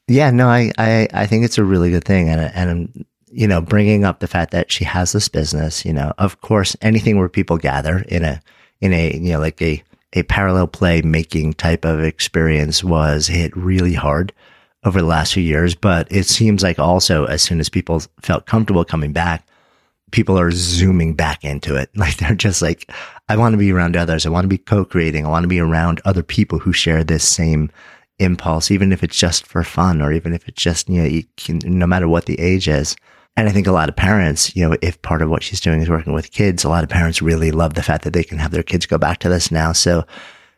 Yeah, 0.07 0.31
no, 0.31 0.47
I, 0.47 0.71
I, 0.77 1.07
I 1.13 1.25
think 1.27 1.45
it's 1.45 1.57
a 1.59 1.63
really 1.63 1.91
good 1.91 2.03
thing. 2.03 2.29
And, 2.29 2.41
and, 2.53 3.05
you 3.31 3.47
know, 3.47 3.61
bringing 3.61 4.03
up 4.03 4.19
the 4.19 4.27
fact 4.27 4.51
that 4.51 4.71
she 4.71 4.83
has 4.83 5.11
this 5.11 5.29
business, 5.29 5.85
you 5.85 5.93
know, 5.93 6.13
of 6.17 6.41
course, 6.41 6.75
anything 6.81 7.17
where 7.17 7.29
people 7.29 7.57
gather 7.57 7.99
in 8.09 8.23
a, 8.23 8.41
in 8.81 8.91
a, 8.91 9.13
you 9.13 9.31
know, 9.31 9.39
like 9.39 9.61
a, 9.61 9.81
a 10.13 10.23
parallel 10.23 10.67
play 10.67 11.01
making 11.01 11.53
type 11.53 11.85
of 11.85 12.03
experience 12.03 12.83
was 12.83 13.27
hit 13.27 13.55
really 13.55 13.93
hard 13.93 14.33
over 14.83 14.99
the 14.99 15.07
last 15.07 15.33
few 15.33 15.43
years. 15.43 15.75
But 15.75 16.11
it 16.11 16.25
seems 16.25 16.63
like 16.63 16.79
also 16.79 17.25
as 17.25 17.41
soon 17.41 17.59
as 17.59 17.69
people 17.69 18.01
felt 18.21 18.45
comfortable 18.45 18.83
coming 18.83 19.13
back, 19.13 19.47
people 20.11 20.37
are 20.37 20.51
zooming 20.51 21.13
back 21.13 21.43
into 21.43 21.75
it. 21.75 21.89
Like 21.95 22.17
they're 22.17 22.35
just 22.35 22.61
like, 22.61 22.91
I 23.29 23.37
want 23.37 23.53
to 23.53 23.57
be 23.57 23.71
around 23.71 23.95
others. 23.95 24.25
I 24.25 24.29
want 24.29 24.43
to 24.43 24.49
be 24.49 24.57
co-creating. 24.57 25.25
I 25.25 25.29
want 25.29 25.43
to 25.43 25.49
be 25.49 25.59
around 25.59 26.01
other 26.03 26.23
people 26.23 26.59
who 26.59 26.73
share 26.73 27.03
this 27.03 27.27
same 27.27 27.71
impulse, 28.19 28.71
even 28.71 28.91
if 28.91 29.03
it's 29.03 29.17
just 29.17 29.45
for 29.47 29.63
fun 29.63 30.01
or 30.01 30.11
even 30.11 30.33
if 30.33 30.47
it's 30.47 30.61
just, 30.61 30.89
you 30.89 31.01
know, 31.01 31.07
you 31.07 31.23
can, 31.37 31.59
no 31.65 31.87
matter 31.87 32.07
what 32.07 32.25
the 32.25 32.39
age 32.39 32.67
is. 32.67 32.95
And 33.37 33.47
I 33.47 33.51
think 33.51 33.65
a 33.65 33.71
lot 33.71 33.89
of 33.89 33.95
parents, 33.95 34.55
you 34.55 34.67
know, 34.67 34.77
if 34.81 35.01
part 35.01 35.21
of 35.21 35.29
what 35.29 35.41
she's 35.41 35.61
doing 35.61 35.81
is 35.81 35.89
working 35.89 36.13
with 36.13 36.31
kids, 36.31 36.63
a 36.63 36.69
lot 36.69 36.83
of 36.83 36.89
parents 36.89 37.21
really 37.21 37.51
love 37.51 37.75
the 37.75 37.83
fact 37.83 38.03
that 38.03 38.13
they 38.13 38.23
can 38.23 38.37
have 38.37 38.51
their 38.51 38.63
kids 38.63 38.85
go 38.85 38.97
back 38.97 39.19
to 39.19 39.29
this 39.29 39.51
now. 39.51 39.71
So, 39.71 40.05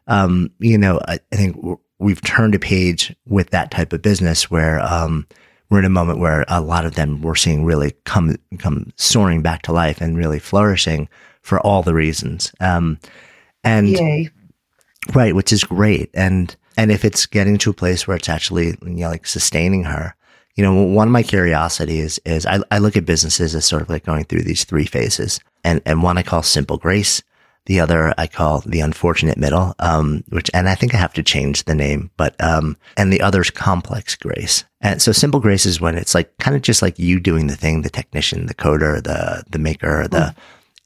um, 0.07 0.49
you 0.59 0.77
know, 0.77 0.99
I, 1.07 1.19
I 1.31 1.35
think 1.35 1.79
we've 1.99 2.21
turned 2.21 2.55
a 2.55 2.59
page 2.59 3.15
with 3.25 3.51
that 3.51 3.69
type 3.69 3.93
of 3.93 4.01
business 4.01 4.49
where, 4.49 4.79
um, 4.81 5.27
we're 5.69 5.79
in 5.79 5.85
a 5.85 5.89
moment 5.89 6.19
where 6.19 6.45
a 6.49 6.61
lot 6.61 6.85
of 6.85 6.95
them 6.95 7.21
we're 7.21 7.35
seeing 7.35 7.63
really 7.63 7.93
come, 8.05 8.35
come 8.59 8.91
soaring 8.95 9.41
back 9.41 9.63
to 9.63 9.71
life 9.71 10.01
and 10.01 10.17
really 10.17 10.39
flourishing 10.39 11.09
for 11.41 11.59
all 11.61 11.81
the 11.83 11.93
reasons. 11.93 12.53
Um, 12.59 12.99
and 13.63 13.89
Yay. 13.89 14.29
right, 15.15 15.35
which 15.35 15.51
is 15.51 15.63
great. 15.63 16.09
And, 16.13 16.55
and 16.77 16.91
if 16.91 17.05
it's 17.05 17.25
getting 17.25 17.57
to 17.59 17.69
a 17.69 17.73
place 17.73 18.07
where 18.07 18.17
it's 18.17 18.29
actually, 18.29 18.77
you 18.83 18.89
know, 18.89 19.09
like 19.09 19.25
sustaining 19.25 19.83
her, 19.85 20.15
you 20.55 20.63
know, 20.63 20.83
one 20.83 21.07
of 21.07 21.11
my 21.11 21.23
curiosities 21.23 22.19
is 22.25 22.45
I, 22.45 22.59
I 22.69 22.77
look 22.77 22.95
at 22.95 23.05
businesses 23.05 23.55
as 23.55 23.65
sort 23.65 23.81
of 23.81 23.89
like 23.89 24.05
going 24.05 24.25
through 24.25 24.43
these 24.43 24.65
three 24.65 24.85
phases 24.85 25.39
and, 25.63 25.81
and 25.85 26.03
one 26.03 26.17
I 26.17 26.23
call 26.23 26.43
simple 26.43 26.77
grace. 26.77 27.23
The 27.65 27.79
other 27.79 28.13
I 28.17 28.27
call 28.27 28.59
the 28.59 28.81
unfortunate 28.81 29.37
middle, 29.37 29.73
um, 29.79 30.25
which, 30.29 30.51
and 30.53 30.67
I 30.67 30.75
think 30.75 30.93
I 30.93 30.97
have 30.97 31.13
to 31.13 31.23
change 31.23 31.63
the 31.63 31.73
name, 31.73 32.11
but, 32.17 32.35
um, 32.43 32.75
and 32.97 33.11
the 33.11 33.21
other's 33.21 33.49
complex 33.49 34.17
grace. 34.17 34.65
And 34.81 35.01
so 35.01 35.13
simple 35.13 35.39
grace 35.39 35.65
is 35.65 35.79
when 35.79 35.97
it's 35.97 36.13
like 36.13 36.37
kind 36.39 36.57
of 36.57 36.61
just 36.61 36.81
like 36.81 36.99
you 36.99 37.21
doing 37.21 37.47
the 37.47 37.55
thing, 37.55 37.81
the 37.81 37.89
technician, 37.89 38.47
the 38.47 38.53
coder, 38.53 39.01
the, 39.01 39.45
the 39.49 39.59
maker, 39.59 40.09
the, 40.09 40.17
mm. 40.17 40.35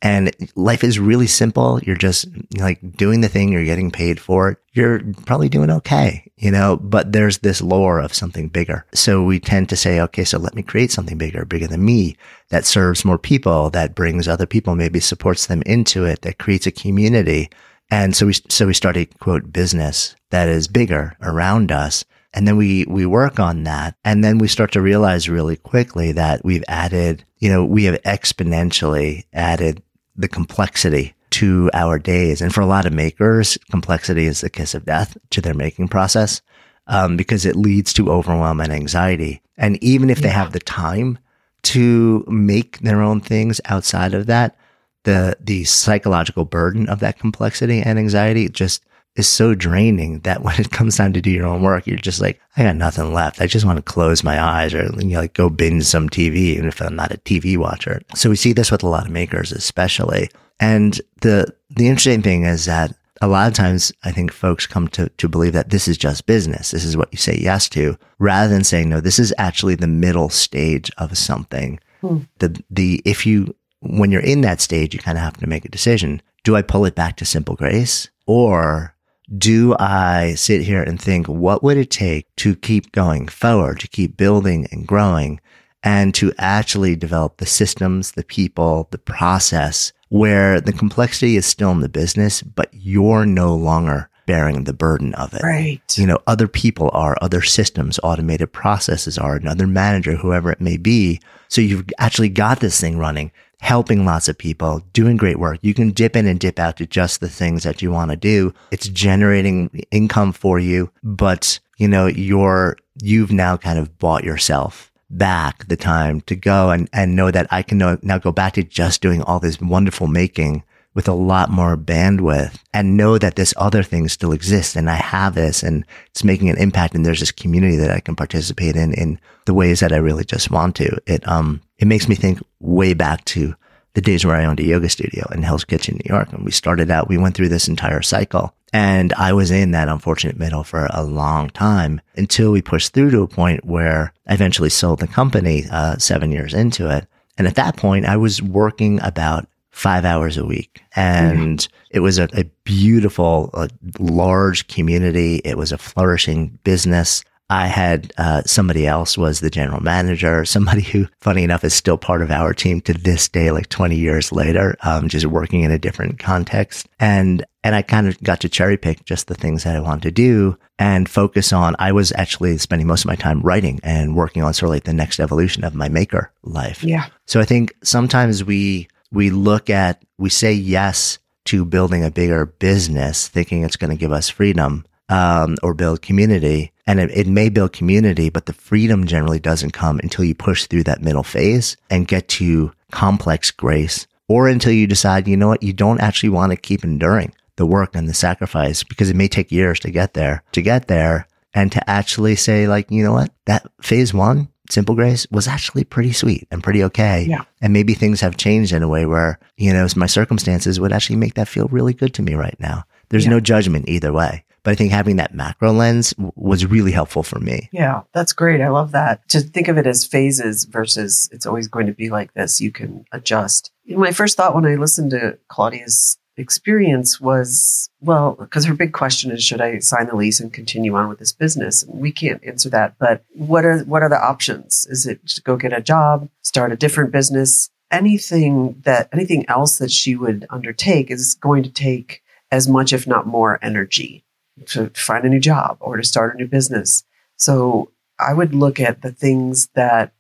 And 0.02 0.32
life 0.56 0.84
is 0.84 1.00
really 1.00 1.26
simple. 1.26 1.80
You're 1.82 1.96
just 1.96 2.28
like 2.60 2.80
doing 2.96 3.22
the 3.22 3.30
thing. 3.30 3.52
You're 3.52 3.66
getting 3.66 3.90
paid 3.90 4.20
for 4.20 4.50
it. 4.50 4.58
You're 4.74 5.02
probably 5.26 5.50
doing 5.50 5.72
okay, 5.72 6.32
you 6.38 6.52
know, 6.52 6.78
but 6.78 7.14
there's 7.14 7.40
this 7.40 7.64
lore 7.64 8.00
of 8.00 8.14
something 8.14 8.48
bigger. 8.48 8.86
So 8.94 9.24
we 9.24 9.40
tend 9.40 9.70
to 9.70 9.76
say, 9.76 10.00
okay, 10.02 10.24
so 10.24 10.38
let 10.38 10.54
me 10.54 10.62
create 10.62 10.92
something 10.92 11.18
bigger, 11.18 11.46
bigger 11.46 11.66
than 11.66 11.84
me 11.84 12.16
that 12.50 12.66
serves 12.66 13.06
more 13.06 13.18
people, 13.18 13.72
that 13.72 13.96
brings 13.96 14.28
other 14.28 14.46
people, 14.46 14.76
maybe 14.76 15.00
supports 15.00 15.48
them 15.48 15.64
into 15.64 16.06
it, 16.06 16.22
that 16.22 16.38
creates 16.38 16.68
a 16.68 16.72
community. 16.72 17.50
And 17.90 18.16
so 18.16 18.28
we, 18.28 18.34
so 18.50 18.68
we 18.68 18.76
start 18.76 18.98
a 18.98 19.06
quote 19.06 19.52
business 19.52 20.16
that 20.30 20.48
is 20.48 20.68
bigger 20.68 21.18
around 21.22 21.72
us. 21.72 22.06
And 22.34 22.48
then 22.48 22.56
we, 22.56 22.86
we 22.86 23.08
work 23.08 23.40
on 23.40 23.64
that. 23.64 23.96
And 24.06 24.24
then 24.24 24.38
we 24.38 24.48
start 24.48 24.72
to 24.74 24.82
realize 24.82 25.28
really 25.28 25.56
quickly 25.56 26.12
that 26.12 26.46
we've 26.46 26.64
added, 26.68 27.26
you 27.40 27.50
know, 27.50 27.66
we 27.66 27.86
have 27.86 28.00
exponentially 28.04 29.24
added 29.34 29.82
the 30.18 30.28
complexity 30.28 31.14
to 31.30 31.70
our 31.74 32.00
days. 32.00 32.42
And 32.42 32.54
for 32.54 32.62
a 32.62 32.66
lot 32.66 32.86
of 32.86 32.94
makers, 32.94 33.58
complexity 33.70 34.26
is 34.26 34.42
the 34.42 34.50
kiss 34.50 34.74
of 34.74 34.86
death 34.86 35.18
to 35.32 35.42
their 35.42 35.54
making 35.54 35.88
process 35.90 36.42
um, 36.88 37.18
because 37.18 37.46
it 37.46 37.56
leads 37.56 37.94
to 37.94 38.10
overwhelm 38.10 38.60
and 38.62 38.72
anxiety. 38.72 39.42
And 39.58 39.82
even 39.84 40.10
if 40.10 40.20
yeah. 40.20 40.24
they 40.24 40.34
have 40.34 40.54
the 40.54 40.60
time 40.60 41.20
to 41.64 42.24
make 42.28 42.80
their 42.80 43.02
own 43.02 43.20
things 43.22 43.60
outside 43.66 44.14
of 44.14 44.26
that, 44.28 44.58
the 45.04 45.38
the 45.40 45.64
psychological 45.64 46.46
burden 46.46 46.90
of 46.90 47.00
that 47.00 47.20
complexity 47.20 47.82
and 47.82 47.98
anxiety 47.98 48.50
just 48.50 48.84
is 49.18 49.28
so 49.28 49.54
draining 49.54 50.20
that 50.20 50.42
when 50.44 50.60
it 50.60 50.72
comes 50.72 50.96
time 50.96 51.14
to 51.14 51.22
do 51.22 51.32
your 51.32 51.48
own 51.48 51.62
work, 51.62 51.86
you're 51.86 51.98
just 51.98 52.22
like, 52.22 52.40
I 52.56 52.64
got 52.64 52.76
nothing 52.76 53.14
left. 53.14 53.42
I 53.42 53.48
just 53.48 53.66
want 53.66 53.78
to 53.78 53.84
close 53.84 54.24
my 54.24 54.42
eyes 54.42 54.74
or 54.74 54.86
you 54.98 55.06
know, 55.06 55.20
like 55.20 55.34
go 55.34 55.50
binge 55.50 55.84
some 55.84 56.10
TV, 56.10 56.36
even 56.36 56.68
if 56.68 56.82
I'm 56.82 56.96
not 56.96 57.14
a 57.14 57.18
TV 57.18 57.58
watcher. 57.58 58.02
So 58.16 58.30
we 58.30 58.36
see 58.36 58.54
this 58.54 58.72
with 58.72 58.84
a 58.84 58.88
lot 58.88 59.06
of 59.06 59.12
makers, 59.12 59.52
especially. 59.52 60.30
And 60.60 61.00
the, 61.22 61.54
the 61.70 61.88
interesting 61.88 62.22
thing 62.22 62.44
is 62.44 62.66
that 62.66 62.96
a 63.22 63.28
lot 63.28 63.48
of 63.48 63.54
times 63.54 63.92
I 64.04 64.12
think 64.12 64.32
folks 64.32 64.68
come 64.68 64.88
to, 64.90 65.10
to 65.10 65.28
believe 65.28 65.54
that 65.54 65.70
this 65.70 65.88
is 65.88 65.98
just 65.98 66.28
business. 66.28 66.72
This 66.72 66.86
is 66.86 66.96
what 66.96 67.10
you 67.12 67.18
say 67.18 67.38
yes 67.40 67.68
to 67.70 67.98
rather 68.20 68.54
than 68.54 68.64
saying, 68.64 68.90
no, 68.90 69.02
this 69.02 69.20
is 69.20 69.34
actually 69.38 69.76
the 69.76 69.88
middle 69.88 70.30
stage 70.30 70.92
of 70.98 71.18
something. 71.18 71.80
Hmm. 72.02 72.20
The, 72.40 72.62
the, 72.70 73.02
if 73.06 73.26
you, 73.26 73.56
when 73.82 74.12
you're 74.12 74.22
in 74.22 74.42
that 74.42 74.62
stage, 74.62 74.94
you 74.94 75.00
kind 75.00 75.18
of 75.18 75.24
have 75.24 75.38
to 75.38 75.48
make 75.48 75.66
a 75.66 75.70
decision. 75.70 76.22
Do 76.44 76.56
I 76.56 76.62
pull 76.62 76.86
it 76.86 76.96
back 76.96 77.18
to 77.18 77.26
simple 77.26 77.56
grace 77.56 78.10
or 78.28 78.96
do 79.36 79.76
I 79.80 80.36
sit 80.36 80.62
here 80.62 80.84
and 80.84 81.02
think, 81.02 81.28
what 81.28 81.64
would 81.64 81.78
it 81.78 81.92
take 81.92 82.34
to 82.38 82.56
keep 82.56 82.92
going 82.92 83.28
forward, 83.28 83.80
to 83.82 83.88
keep 83.88 84.16
building 84.16 84.68
and 84.72 84.88
growing 84.88 85.42
and 85.84 86.14
to 86.16 86.34
actually 86.38 86.96
develop 86.96 87.38
the 87.38 87.46
systems, 87.46 88.12
the 88.12 88.24
people, 88.24 88.88
the 88.92 88.98
process 88.98 89.92
where 90.10 90.62
the 90.62 90.74
complexity 90.74 91.36
is 91.36 91.46
still 91.46 91.72
in 91.72 91.82
the 91.82 91.90
business, 91.90 92.42
but 92.42 92.70
you're 92.72 93.26
no 93.26 93.54
longer 93.54 94.10
bearing 94.26 94.66
the 94.66 94.74
burden 94.74 95.14
of 95.16 95.34
it. 95.34 95.42
Right. 95.42 95.82
You 95.98 96.06
know, 96.06 96.20
other 96.28 96.48
people 96.48 96.90
are, 96.94 97.18
other 97.22 97.42
systems, 97.42 98.00
automated 98.04 98.52
processes 98.52 99.18
are, 99.18 99.36
another 99.36 99.68
manager, 99.68 100.16
whoever 100.16 100.52
it 100.52 100.62
may 100.62 100.78
be. 100.78 101.20
So 101.48 101.62
you've 101.62 101.86
actually 101.98 102.30
got 102.30 102.60
this 102.60 102.80
thing 102.80 102.98
running 102.98 103.32
helping 103.60 104.06
lots 104.06 104.28
of 104.28 104.38
people, 104.38 104.84
doing 104.94 105.18
great 105.18 105.40
work. 105.40 105.60
You 105.62 105.74
can 105.74 105.92
dip 105.92 106.16
in 106.16 106.28
and 106.28 106.40
dip 106.40 106.60
out 106.60 106.78
to 106.78 106.86
just 106.86 107.20
the 107.20 107.30
things 107.30 107.64
that 107.64 107.82
you 107.82 107.92
want 107.92 108.12
to 108.12 108.18
do. 108.18 108.54
It's 108.72 108.88
generating 108.88 109.86
income 109.92 110.32
for 110.32 110.60
you, 110.60 110.92
but 111.04 111.60
you 111.78 111.88
know, 111.88 112.08
you're, 112.08 112.78
you've 113.02 113.32
now 113.32 113.58
kind 113.58 113.80
of 113.80 113.98
bought 114.00 114.24
yourself 114.24 114.92
back 115.10 115.68
the 115.68 115.78
time 115.78 116.22
to 116.22 116.36
go 116.36 116.70
and, 116.70 116.90
and 116.92 117.16
know 117.16 117.32
that 117.32 117.48
I 117.50 117.62
can 117.62 117.78
now 117.78 118.18
go 118.18 118.32
back 118.32 118.54
to 118.54 118.64
just 118.64 119.02
doing 119.02 119.22
all 119.22 119.40
this 119.40 119.60
wonderful 119.62 120.08
making 120.08 120.64
with 120.98 121.08
a 121.08 121.14
lot 121.14 121.52
more 121.52 121.78
bandwidth 121.78 122.58
and 122.74 122.98
know 122.98 123.20
that 123.20 123.36
this 123.36 123.54
other 123.56 123.84
thing 123.84 124.08
still 124.08 124.32
exists 124.32 124.76
and 124.76 124.90
I 124.90 124.96
have 124.96 125.36
this 125.36 125.62
and 125.62 125.86
it's 126.08 126.24
making 126.24 126.50
an 126.50 126.58
impact 126.58 126.96
and 126.96 127.06
there's 127.06 127.20
this 127.20 127.32
community 127.32 127.76
that 127.76 127.92
I 127.92 128.00
can 128.00 128.16
participate 128.16 128.76
in 128.76 128.96
in 128.96 129.20
the 129.46 129.54
ways 129.54 129.80
that 129.82 129.94
I 129.94 129.98
really 129.98 130.26
just 130.26 130.50
want 130.50 130.76
to. 130.78 131.00
It, 131.06 131.26
um, 131.28 131.62
it 131.78 131.88
makes 131.88 132.10
me 132.10 132.16
think 132.16 132.40
way 132.60 132.96
back 132.96 133.24
to 133.26 133.56
the 133.94 134.02
days 134.02 134.26
where 134.26 134.38
I 134.38 134.46
owned 134.46 134.60
a 134.60 134.64
yoga 134.64 134.90
studio 134.90 135.28
in 135.32 135.44
Hell's 135.44 135.66
Kitchen, 135.66 136.00
New 136.04 136.12
York. 136.12 136.34
And 136.34 136.44
we 136.44 136.50
started 136.50 136.90
out, 136.90 137.08
we 137.08 137.20
went 137.20 137.36
through 137.36 137.50
this 137.50 137.68
entire 137.68 138.02
cycle 138.02 138.56
and 138.74 139.14
I 139.14 139.34
was 139.34 139.52
in 139.52 139.72
that 139.72 139.90
unfortunate 139.90 140.40
middle 140.40 140.64
for 140.64 140.88
a 140.90 141.04
long 141.04 141.52
time 141.52 142.02
until 142.16 142.52
we 142.52 142.64
pushed 142.64 142.96
through 142.96 143.12
to 143.12 143.22
a 143.22 143.28
point 143.28 143.64
where 143.64 144.14
I 144.28 144.34
eventually 144.34 144.72
sold 144.72 144.98
the 144.98 145.08
company, 145.08 145.66
uh, 145.72 145.98
seven 145.98 146.32
years 146.32 146.56
into 146.56 146.90
it. 146.90 147.06
And 147.38 147.46
at 147.46 147.54
that 147.54 147.78
point, 147.78 148.08
I 148.08 148.18
was 148.18 148.42
working 148.42 149.00
about 149.04 149.48
five 149.78 150.06
hours 150.06 150.38
a 150.38 150.46
week. 150.46 150.82
And 150.96 151.60
mm-hmm. 151.60 151.88
it 151.92 152.00
was 152.00 152.18
a, 152.18 152.28
a 152.34 152.46
beautiful, 152.64 153.52
uh, 153.54 153.68
large 154.00 154.68
community. 154.68 155.36
It 155.46 155.56
was 155.56 155.72
a 155.72 155.78
flourishing 155.78 156.58
business. 156.64 157.24
I 157.52 157.68
had 157.68 158.12
uh, 158.18 158.42
somebody 158.46 158.88
else 158.88 159.20
was 159.20 159.40
the 159.40 159.52
general 159.52 159.80
manager, 159.80 160.44
somebody 160.46 160.82
who, 160.82 161.08
funny 161.22 161.44
enough, 161.44 161.64
is 161.64 161.76
still 161.76 161.98
part 161.98 162.24
of 162.24 162.32
our 162.32 162.56
team 162.56 162.82
to 162.82 162.94
this 162.94 163.30
day, 163.30 163.52
like 163.52 163.70
20 163.70 163.96
years 163.96 164.32
later, 164.32 164.76
um, 164.82 165.10
just 165.10 165.28
working 165.28 165.62
in 165.62 165.70
a 165.70 165.78
different 165.78 166.18
context. 166.18 166.90
And 167.00 167.46
and 167.64 167.76
I 167.76 167.84
kind 167.84 168.08
of 168.08 168.20
got 168.24 168.40
to 168.42 168.50
cherry 168.50 168.78
pick 168.78 169.06
just 169.06 169.28
the 169.28 169.36
things 169.36 169.64
that 169.64 169.76
I 169.76 169.80
wanted 169.82 170.04
to 170.04 170.12
do 170.12 170.58
and 170.80 171.08
focus 171.08 171.54
on. 171.54 171.76
I 171.78 171.92
was 171.92 172.14
actually 172.16 172.58
spending 172.58 172.88
most 172.88 173.02
of 173.02 173.10
my 173.10 173.16
time 173.16 173.42
writing 173.42 173.80
and 173.84 174.16
working 174.16 174.42
on 174.42 174.54
sort 174.54 174.70
of 174.70 174.76
like 174.76 174.86
the 174.86 174.94
next 174.94 175.20
evolution 175.20 175.64
of 175.66 175.76
my 175.76 175.90
maker 175.90 176.32
life. 176.44 176.84
Yeah. 176.84 177.08
So 177.26 177.42
I 177.42 177.46
think 177.46 177.76
sometimes 177.84 178.44
we 178.44 178.88
we 179.12 179.30
look 179.30 179.70
at, 179.70 180.04
we 180.18 180.30
say 180.30 180.54
yes 180.54 181.20
to 181.46 181.66
building 181.66 182.04
a 182.04 182.12
bigger 182.12 182.46
business, 182.46 183.28
thinking 183.28 183.64
it's 183.64 183.78
going 183.78 183.92
to 183.92 183.98
give 183.98 184.12
us 184.12 184.30
freedom 184.30 184.86
um, 185.10 185.56
or 185.64 185.74
build 185.74 186.02
community. 186.02 186.72
And 186.86 187.00
it, 187.00 187.12
it, 187.12 187.28
may 187.28 187.50
build 187.50 187.74
community, 187.74 188.30
but 188.30 188.46
the 188.46 188.54
freedom 188.54 189.06
generally 189.06 189.40
doesn't 189.40 189.72
come 189.72 190.00
until 190.00 190.26
you 190.26 190.36
push 190.36 190.66
through 190.66 190.84
that 190.84 191.02
middle 191.02 191.24
phase 191.24 191.78
and 191.90 192.08
get 192.08 192.28
to 192.30 192.72
complex 192.92 193.52
grace 193.52 194.08
or 194.28 194.48
until 194.48 194.74
you 194.74 194.88
decide, 194.88 195.28
you 195.28 195.38
know 195.38 195.48
what, 195.48 195.64
you 195.64 195.74
don't 195.74 196.02
actually 196.02 196.30
want 196.30 196.52
to 196.52 196.58
keep 196.58 196.84
enduring 196.84 197.34
the 197.56 197.66
work 197.66 197.96
and 197.96 198.08
the 198.08 198.14
sacrifice 198.14 198.84
because 198.84 199.10
it 199.10 199.16
may 199.16 199.28
take 199.28 199.52
years 199.52 199.80
to 199.82 199.92
get 199.92 200.14
there, 200.14 200.44
to 200.52 200.62
get 200.62 200.88
there 200.88 201.28
and 201.54 201.72
to 201.72 201.90
actually 201.90 202.36
say 202.36 202.68
like, 202.68 202.92
you 202.92 203.04
know 203.04 203.14
what, 203.14 203.32
that 203.46 203.66
phase 203.82 204.14
one, 204.14 204.50
Simple 204.70 204.96
Grace 204.96 205.26
was 205.32 205.48
actually 205.48 205.84
pretty 205.84 206.12
sweet 206.14 206.48
and 206.52 206.64
pretty 206.64 206.84
okay. 206.86 207.26
Yeah. 207.30 207.44
And 207.62 207.74
maybe 207.74 207.94
things 207.94 208.22
have 208.22 208.38
changed 208.38 208.74
in 208.74 208.84
a 208.84 208.88
way 208.88 209.06
where, 209.06 209.40
you 209.58 209.72
know, 209.74 209.88
my 209.96 210.08
circumstances 210.08 210.80
would 210.80 210.92
actually 210.92 211.16
make 211.18 211.36
that 211.36 211.48
feel 211.48 211.68
really 211.68 211.94
good 211.94 212.14
to 212.16 212.22
me 212.22 212.34
right 212.36 212.58
now. 212.60 212.84
There's 213.10 213.26
Yeah. 213.26 213.32
no 213.32 213.40
judgment 213.40 213.88
either 213.88 214.12
way. 214.12 214.44
But 214.64 214.72
I 214.72 214.76
think 214.76 214.92
having 214.92 215.16
that 215.16 215.34
macro 215.34 215.72
lens 215.72 216.12
w- 216.12 216.34
was 216.36 216.66
really 216.66 216.92
helpful 216.92 217.24
for 217.24 217.40
me. 217.40 217.70
Yeah, 217.72 218.02
that's 218.14 218.34
great. 218.34 218.60
I 218.60 218.68
love 218.68 218.92
that. 218.92 219.26
To 219.30 219.40
think 219.40 219.70
of 219.70 219.78
it 219.78 219.88
as 219.88 220.04
phases 220.04 220.66
versus 220.66 221.30
it's 221.32 221.46
always 221.46 221.70
going 221.70 221.88
to 221.88 221.94
be 221.94 222.10
like 222.10 222.34
this. 222.34 222.60
You 222.60 222.72
can 222.72 223.06
adjust. 223.14 223.72
My 223.88 224.12
first 224.12 224.36
thought 224.36 224.54
when 224.56 224.66
I 224.66 224.76
listened 224.76 225.12
to 225.12 225.38
Claudia's 225.48 226.18
experience 226.38 227.20
was, 227.20 227.90
well, 228.00 228.34
because 228.34 228.66
her 228.66 228.74
big 228.74 228.94
question 228.94 229.32
is, 229.32 229.44
should 229.44 229.62
I 229.62 229.80
sign 229.80 230.08
the 230.08 230.16
lease 230.16 230.40
and 230.40 230.54
continue 230.54 230.96
on 230.96 231.10
with 231.10 231.20
this 231.20 231.34
business? 231.34 231.84
And 231.84 232.00
we 232.00 232.12
can't 232.12 232.44
answer 232.44 232.70
that. 232.70 232.96
But 233.00 233.24
what 233.34 233.66
are 233.66 233.80
what 233.80 234.04
are 234.04 234.10
the 234.10 234.24
options? 234.24 234.86
Is 234.90 235.06
it 235.06 235.26
to 235.28 235.42
go 235.42 235.58
get 235.58 235.74
a 235.74 235.82
job, 235.82 236.30
start 236.44 236.72
a 236.72 236.78
different 236.78 237.12
business? 237.12 237.70
Anything 237.92 238.82
that 238.84 239.10
anything 239.12 239.48
else 239.50 239.78
that 239.80 239.92
she 239.92 240.16
would 240.16 240.46
undertake 240.50 241.10
is 241.10 241.36
going 241.36 241.64
to 241.64 241.72
take 241.72 242.22
as 242.52 242.68
much, 242.68 242.94
if 242.94 243.08
not 243.08 243.28
more, 243.28 243.60
energy 243.62 244.24
to 244.68 244.90
find 244.92 245.26
a 245.26 245.30
new 245.30 245.40
job 245.40 245.78
or 245.80 245.98
to 245.98 246.04
start 246.04 246.34
a 246.34 246.38
new 246.38 246.48
business. 246.48 247.04
So 247.36 247.92
I 248.20 248.34
would 248.34 248.56
look 248.56 248.80
at 248.80 249.02
the 249.02 249.12
things 249.12 249.70
that 249.76 250.14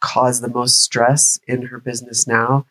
cause 0.00 0.40
the 0.40 0.48
most 0.48 0.80
stress 0.80 1.38
in 1.46 1.62
her 1.66 1.78
business 1.78 2.26
now 2.26 2.66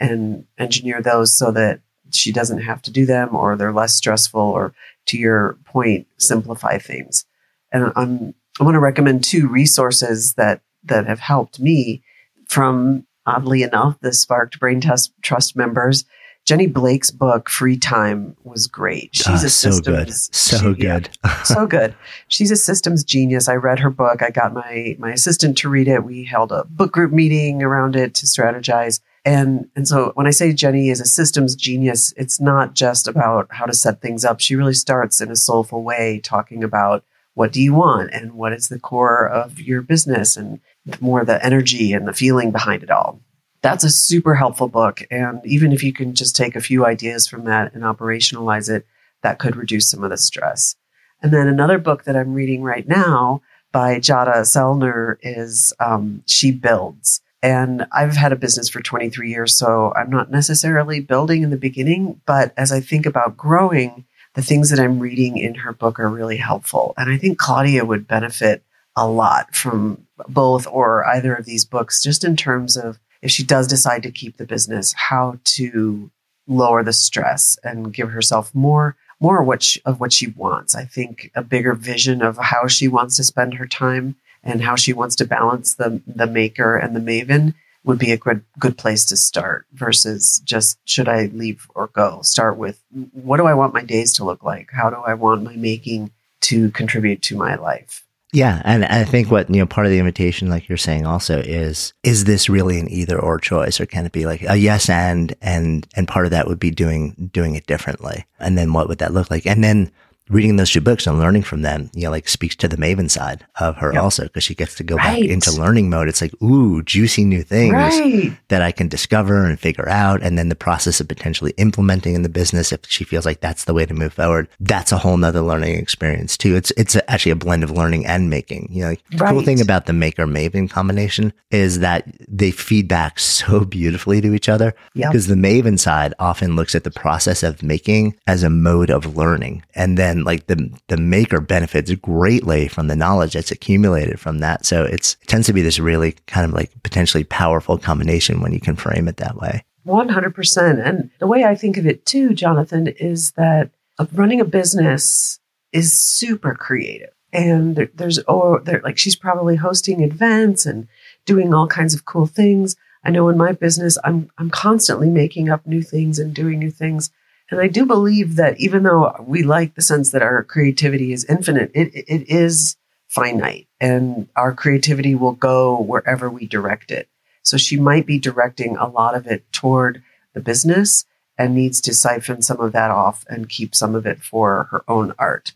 and 0.00 0.46
engineer 0.58 1.00
those 1.00 1.36
so 1.36 1.50
that 1.52 1.80
she 2.12 2.32
doesn't 2.32 2.60
have 2.62 2.80
to 2.82 2.90
do 2.90 3.06
them 3.06 3.34
or 3.34 3.56
they're 3.56 3.72
less 3.72 3.94
stressful 3.94 4.40
or 4.40 4.72
to 5.06 5.18
your 5.18 5.56
point 5.64 6.06
simplify 6.18 6.78
things 6.78 7.24
and 7.72 7.92
i'm 7.96 8.34
i 8.60 8.64
want 8.64 8.74
to 8.74 8.80
recommend 8.80 9.22
two 9.24 9.48
resources 9.48 10.34
that 10.34 10.60
that 10.84 11.06
have 11.06 11.20
helped 11.20 11.58
me 11.60 12.02
from 12.48 13.06
oddly 13.26 13.62
enough 13.62 13.96
the 14.00 14.12
sparked 14.12 14.60
brain 14.60 14.80
test 14.80 15.12
trust 15.22 15.56
members 15.56 16.04
jenny 16.44 16.66
blake's 16.66 17.10
book 17.10 17.48
free 17.48 17.76
time 17.76 18.36
was 18.44 18.66
great 18.66 19.10
she's 19.14 19.26
Ah, 19.42 19.46
a 19.46 19.48
so 19.48 19.80
good. 19.80 20.12
So 20.12 20.58
she- 20.74 20.82
yeah, 20.84 21.00
good. 21.00 21.08
so 21.44 21.66
good. 21.66 21.94
She's 22.28 22.50
a 22.50 22.56
systems 22.56 23.02
genius. 23.02 23.48
I 23.48 23.54
read 23.54 23.78
her 23.78 23.88
book. 23.88 24.22
I 24.22 24.28
got 24.30 24.52
my 24.52 24.94
my 24.98 25.12
assistant 25.12 25.56
to 25.58 25.70
read 25.70 25.88
it. 25.88 26.04
We 26.04 26.24
held 26.24 26.52
a 26.52 26.64
book 26.64 26.92
group 26.92 27.12
meeting 27.12 27.62
around 27.62 27.96
it 27.96 28.12
to 28.16 28.26
strategize. 28.26 29.00
And 29.24 29.68
and 29.74 29.88
so 29.88 30.12
when 30.14 30.26
I 30.26 30.30
say 30.30 30.52
Jenny 30.52 30.90
is 30.90 31.00
a 31.00 31.06
systems 31.06 31.54
genius, 31.54 32.12
it's 32.16 32.40
not 32.40 32.74
just 32.74 33.08
about 33.08 33.46
how 33.50 33.64
to 33.64 33.72
set 33.72 34.00
things 34.02 34.24
up. 34.24 34.40
She 34.40 34.54
really 34.54 34.74
starts 34.74 35.20
in 35.20 35.30
a 35.30 35.36
soulful 35.36 35.82
way 35.82 36.20
talking 36.22 36.62
about 36.62 37.04
what 37.32 37.52
do 37.52 37.60
you 37.60 37.74
want 37.74 38.10
and 38.12 38.34
what 38.34 38.52
is 38.52 38.68
the 38.68 38.78
core 38.78 39.26
of 39.26 39.60
your 39.60 39.82
business 39.82 40.36
and 40.36 40.60
more 41.00 41.24
the 41.24 41.44
energy 41.44 41.92
and 41.92 42.06
the 42.06 42.12
feeling 42.12 42.50
behind 42.50 42.82
it 42.82 42.90
all. 42.90 43.20
That's 43.62 43.82
a 43.82 43.90
super 43.90 44.34
helpful 44.34 44.68
book. 44.68 45.02
And 45.10 45.40
even 45.44 45.72
if 45.72 45.82
you 45.82 45.92
can 45.92 46.14
just 46.14 46.36
take 46.36 46.54
a 46.54 46.60
few 46.60 46.84
ideas 46.84 47.26
from 47.26 47.44
that 47.44 47.74
and 47.74 47.82
operationalize 47.82 48.68
it, 48.68 48.86
that 49.22 49.38
could 49.38 49.56
reduce 49.56 49.90
some 49.90 50.04
of 50.04 50.10
the 50.10 50.18
stress. 50.18 50.76
And 51.22 51.32
then 51.32 51.48
another 51.48 51.78
book 51.78 52.04
that 52.04 52.14
I'm 52.16 52.34
reading 52.34 52.62
right 52.62 52.86
now 52.86 53.40
by 53.72 53.98
Jadah 53.98 54.42
Sellner 54.42 55.16
is 55.22 55.72
um, 55.80 56.22
She 56.26 56.52
Builds. 56.52 57.22
And 57.44 57.86
I've 57.92 58.16
had 58.16 58.32
a 58.32 58.36
business 58.36 58.70
for 58.70 58.80
23 58.80 59.28
years, 59.28 59.54
so 59.54 59.92
I'm 59.94 60.08
not 60.08 60.30
necessarily 60.30 61.00
building 61.00 61.42
in 61.42 61.50
the 61.50 61.58
beginning. 61.58 62.18
But 62.24 62.54
as 62.56 62.72
I 62.72 62.80
think 62.80 63.04
about 63.04 63.36
growing, 63.36 64.06
the 64.32 64.40
things 64.40 64.70
that 64.70 64.80
I'm 64.80 64.98
reading 64.98 65.36
in 65.36 65.56
her 65.56 65.74
book 65.74 66.00
are 66.00 66.08
really 66.08 66.38
helpful. 66.38 66.94
And 66.96 67.10
I 67.10 67.18
think 67.18 67.36
Claudia 67.36 67.84
would 67.84 68.08
benefit 68.08 68.62
a 68.96 69.06
lot 69.06 69.54
from 69.54 70.06
both 70.26 70.66
or 70.66 71.04
either 71.04 71.34
of 71.34 71.44
these 71.44 71.66
books, 71.66 72.02
just 72.02 72.24
in 72.24 72.34
terms 72.34 72.78
of 72.78 72.98
if 73.20 73.30
she 73.30 73.44
does 73.44 73.66
decide 73.66 74.02
to 74.04 74.10
keep 74.10 74.38
the 74.38 74.46
business, 74.46 74.94
how 74.94 75.38
to 75.44 76.10
lower 76.46 76.82
the 76.82 76.94
stress 76.94 77.58
and 77.62 77.92
give 77.92 78.08
herself 78.08 78.54
more 78.54 78.96
more 79.20 79.42
what 79.42 79.62
she, 79.62 79.80
of 79.86 80.00
what 80.00 80.12
she 80.12 80.28
wants. 80.28 80.74
I 80.74 80.84
think 80.84 81.30
a 81.34 81.42
bigger 81.42 81.74
vision 81.74 82.20
of 82.20 82.36
how 82.36 82.66
she 82.66 82.88
wants 82.88 83.16
to 83.16 83.24
spend 83.24 83.54
her 83.54 83.66
time 83.66 84.16
and 84.44 84.62
how 84.62 84.76
she 84.76 84.92
wants 84.92 85.16
to 85.16 85.24
balance 85.24 85.74
the 85.74 86.00
the 86.06 86.26
maker 86.26 86.76
and 86.76 86.94
the 86.94 87.00
maven 87.00 87.54
would 87.84 87.98
be 87.98 88.12
a 88.12 88.16
good 88.16 88.44
good 88.58 88.78
place 88.78 89.04
to 89.06 89.16
start 89.16 89.66
versus 89.72 90.40
just 90.44 90.78
should 90.84 91.08
I 91.08 91.26
leave 91.26 91.66
or 91.74 91.88
go. 91.88 92.22
Start 92.22 92.56
with 92.56 92.80
what 93.12 93.36
do 93.36 93.46
I 93.46 93.54
want 93.54 93.74
my 93.74 93.82
days 93.82 94.12
to 94.14 94.24
look 94.24 94.42
like? 94.42 94.70
How 94.70 94.90
do 94.90 94.96
I 94.96 95.14
want 95.14 95.42
my 95.42 95.56
making 95.56 96.10
to 96.42 96.70
contribute 96.70 97.22
to 97.22 97.36
my 97.36 97.56
life? 97.56 98.04
Yeah, 98.34 98.60
and 98.64 98.84
I 98.84 99.04
think 99.04 99.30
what 99.30 99.48
you 99.48 99.60
know 99.60 99.66
part 99.66 99.86
of 99.86 99.92
the 99.92 100.00
invitation, 100.00 100.50
like 100.50 100.68
you're 100.68 100.76
saying, 100.76 101.06
also 101.06 101.38
is 101.38 101.92
is 102.02 102.24
this 102.24 102.48
really 102.48 102.80
an 102.80 102.90
either 102.90 103.16
or 103.16 103.38
choice, 103.38 103.80
or 103.80 103.86
can 103.86 104.06
it 104.06 104.12
be 104.12 104.26
like 104.26 104.42
a 104.42 104.56
yes 104.56 104.90
and 104.90 105.36
and 105.40 105.86
and 105.94 106.08
part 106.08 106.24
of 106.24 106.32
that 106.32 106.48
would 106.48 106.58
be 106.58 106.72
doing 106.72 107.30
doing 107.32 107.54
it 107.54 107.66
differently, 107.66 108.26
and 108.40 108.58
then 108.58 108.72
what 108.72 108.88
would 108.88 108.98
that 108.98 109.14
look 109.14 109.30
like, 109.30 109.46
and 109.46 109.62
then 109.62 109.92
reading 110.30 110.56
those 110.56 110.70
two 110.70 110.80
books 110.80 111.06
and 111.06 111.18
learning 111.18 111.42
from 111.42 111.62
them, 111.62 111.90
you 111.94 112.04
know, 112.04 112.10
like 112.10 112.28
speaks 112.28 112.56
to 112.56 112.66
the 112.68 112.76
Maven 112.76 113.10
side 113.10 113.44
of 113.60 113.76
her 113.76 113.92
Yep. 113.92 114.02
also 114.02 114.22
because 114.24 114.42
she 114.44 114.54
gets 114.54 114.74
to 114.76 114.82
go 114.82 114.96
back 114.96 115.18
into 115.18 115.52
learning 115.52 115.90
mode. 115.90 116.08
It's 116.08 116.22
like 116.22 116.32
ooh, 116.42 116.82
juicy 116.82 117.24
new 117.24 117.42
things 117.42 117.74
Right. 117.74 118.32
that 118.48 118.62
I 118.62 118.72
can 118.72 118.88
discover 118.88 119.44
and 119.44 119.60
figure 119.60 119.88
out. 119.88 120.22
And 120.22 120.38
then 120.38 120.48
the 120.48 120.54
process 120.54 120.98
of 121.00 121.08
potentially 121.08 121.52
implementing 121.58 122.14
in 122.14 122.22
the 122.22 122.28
business, 122.30 122.72
if 122.72 122.80
she 122.88 123.04
feels 123.04 123.26
like 123.26 123.40
that's 123.40 123.64
the 123.64 123.74
way 123.74 123.84
to 123.84 123.92
move 123.92 124.14
forward, 124.14 124.48
that's 124.60 124.92
a 124.92 124.98
whole 124.98 125.16
nother 125.18 125.42
learning 125.42 125.76
experience 125.78 126.38
too. 126.38 126.56
It's, 126.56 126.72
it's 126.76 126.96
actually 127.08 127.32
a 127.32 127.36
blend 127.36 127.62
of 127.62 127.70
learning 127.70 128.06
and 128.06 128.30
making. 128.30 128.68
You 128.70 128.82
know, 128.84 128.88
like, 128.90 129.04
the 129.10 129.24
cool 129.26 129.42
thing 129.42 129.60
about 129.60 129.84
the 129.86 129.92
maker 129.92 130.26
maven 130.26 130.70
combination 130.70 131.32
is 131.50 131.80
that 131.80 132.06
they 132.28 132.50
feed 132.50 132.88
back 132.88 133.18
so 133.18 133.64
beautifully 133.64 134.20
to 134.22 134.32
each 134.34 134.48
other 134.48 134.74
Yep. 134.94 135.10
because 135.12 135.26
the 135.26 135.34
maven 135.34 135.78
side 135.78 136.14
often 136.18 136.56
looks 136.56 136.74
at 136.74 136.84
the 136.84 136.90
process 136.90 137.42
of 137.42 137.62
making 137.62 138.16
as 138.26 138.42
a 138.42 138.48
mode 138.50 138.88
of 138.90 139.16
learning. 139.16 139.62
And 139.74 139.98
then 139.98 140.13
like 140.22 140.46
the, 140.46 140.70
the 140.88 140.96
maker 140.96 141.40
benefits 141.40 141.92
greatly 141.94 142.68
from 142.68 142.86
the 142.86 142.94
knowledge 142.94 143.32
that's 143.32 143.50
accumulated 143.50 144.20
from 144.20 144.38
that. 144.38 144.64
So 144.64 144.84
it's, 144.84 145.16
it 145.22 145.28
tends 145.28 145.46
to 145.48 145.52
be 145.52 145.62
this 145.62 145.78
really 145.78 146.12
kind 146.26 146.44
of 146.44 146.52
like 146.52 146.70
potentially 146.82 147.24
powerful 147.24 147.78
combination 147.78 148.40
when 148.40 148.52
you 148.52 148.60
can 148.60 148.76
frame 148.76 149.08
it 149.08 149.16
that 149.16 149.36
way. 149.36 149.64
100%. 149.86 150.86
And 150.86 151.10
the 151.18 151.26
way 151.26 151.44
I 151.44 151.54
think 151.54 151.76
of 151.76 151.86
it 151.86 152.06
too, 152.06 152.34
Jonathan, 152.34 152.86
is 152.86 153.32
that 153.32 153.70
running 154.12 154.40
a 154.40 154.44
business 154.44 155.38
is 155.72 155.92
super 155.92 156.54
creative. 156.54 157.10
And 157.32 157.74
there, 157.76 157.90
there's, 157.94 158.20
oh, 158.28 158.60
there, 158.60 158.80
like 158.84 158.96
she's 158.96 159.16
probably 159.16 159.56
hosting 159.56 160.02
events 160.02 160.66
and 160.66 160.86
doing 161.26 161.52
all 161.52 161.66
kinds 161.66 161.94
of 161.94 162.04
cool 162.04 162.26
things. 162.26 162.76
I 163.04 163.10
know 163.10 163.28
in 163.28 163.36
my 163.36 163.52
business, 163.52 163.98
I'm, 164.04 164.30
I'm 164.38 164.50
constantly 164.50 165.10
making 165.10 165.50
up 165.50 165.66
new 165.66 165.82
things 165.82 166.18
and 166.18 166.32
doing 166.32 166.58
new 166.58 166.70
things. 166.70 167.10
And 167.50 167.60
I 167.60 167.68
do 167.68 167.84
believe 167.84 168.36
that 168.36 168.58
even 168.58 168.82
though 168.82 169.14
we 169.20 169.42
like 169.42 169.74
the 169.74 169.82
sense 169.82 170.10
that 170.10 170.22
our 170.22 170.42
creativity 170.42 171.12
is 171.12 171.24
infinite, 171.26 171.70
it, 171.74 171.92
it 171.94 172.28
is 172.28 172.76
finite 173.08 173.68
and 173.80 174.28
our 174.34 174.52
creativity 174.52 175.14
will 175.14 175.32
go 175.32 175.80
wherever 175.80 176.28
we 176.28 176.46
direct 176.46 176.90
it. 176.90 177.08
So 177.42 177.56
she 177.56 177.78
might 177.78 178.06
be 178.06 178.18
directing 178.18 178.76
a 178.76 178.88
lot 178.88 179.14
of 179.14 179.26
it 179.26 179.44
toward 179.52 180.02
the 180.32 180.40
business 180.40 181.04
and 181.36 181.54
needs 181.54 181.80
to 181.82 181.94
siphon 181.94 182.42
some 182.42 182.60
of 182.60 182.72
that 182.72 182.90
off 182.90 183.24
and 183.28 183.48
keep 183.48 183.74
some 183.74 183.94
of 183.94 184.06
it 184.06 184.22
for 184.22 184.68
her 184.70 184.82
own 184.88 185.14
art. 185.18 185.52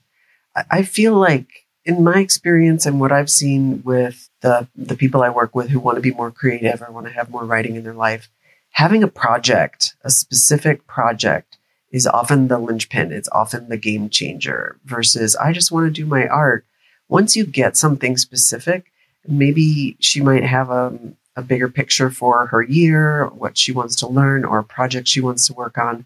I, 0.70 0.82
feel 0.82 1.14
like 1.14 1.66
in 1.84 2.02
my 2.02 2.18
experience 2.18 2.84
and 2.84 3.00
what 3.00 3.12
I've 3.12 3.30
seen 3.30 3.82
with 3.84 4.28
the, 4.40 4.66
the 4.74 4.96
people 4.96 5.22
I 5.22 5.28
work 5.28 5.54
with 5.54 5.70
who 5.70 5.78
want 5.78 5.96
to 5.96 6.02
be 6.02 6.10
more 6.10 6.32
creative 6.32 6.82
or 6.82 6.90
want 6.90 7.06
to 7.06 7.12
have 7.12 7.30
more 7.30 7.44
writing 7.44 7.76
in 7.76 7.84
their 7.84 7.94
life, 7.94 8.28
having 8.72 9.04
a 9.04 9.08
project, 9.08 9.94
a 10.02 10.10
specific 10.10 10.86
project 10.86 11.57
is 11.90 12.06
often 12.06 12.48
the 12.48 12.58
linchpin. 12.58 13.12
It's 13.12 13.28
often 13.30 13.68
the 13.68 13.76
game 13.76 14.10
changer 14.10 14.78
versus 14.84 15.36
I 15.36 15.52
just 15.52 15.72
want 15.72 15.86
to 15.86 15.90
do 15.90 16.06
my 16.06 16.26
art. 16.26 16.64
Once 17.08 17.36
you 17.36 17.46
get 17.46 17.76
something 17.76 18.16
specific, 18.16 18.92
maybe 19.26 19.96
she 20.00 20.20
might 20.20 20.44
have 20.44 20.70
a, 20.70 20.98
a 21.36 21.42
bigger 21.42 21.68
picture 21.68 22.10
for 22.10 22.46
her 22.46 22.62
year, 22.62 23.26
what 23.28 23.56
she 23.56 23.72
wants 23.72 23.96
to 23.96 24.08
learn, 24.08 24.44
or 24.44 24.58
a 24.58 24.64
project 24.64 25.08
she 25.08 25.20
wants 25.20 25.46
to 25.46 25.54
work 25.54 25.78
on. 25.78 26.04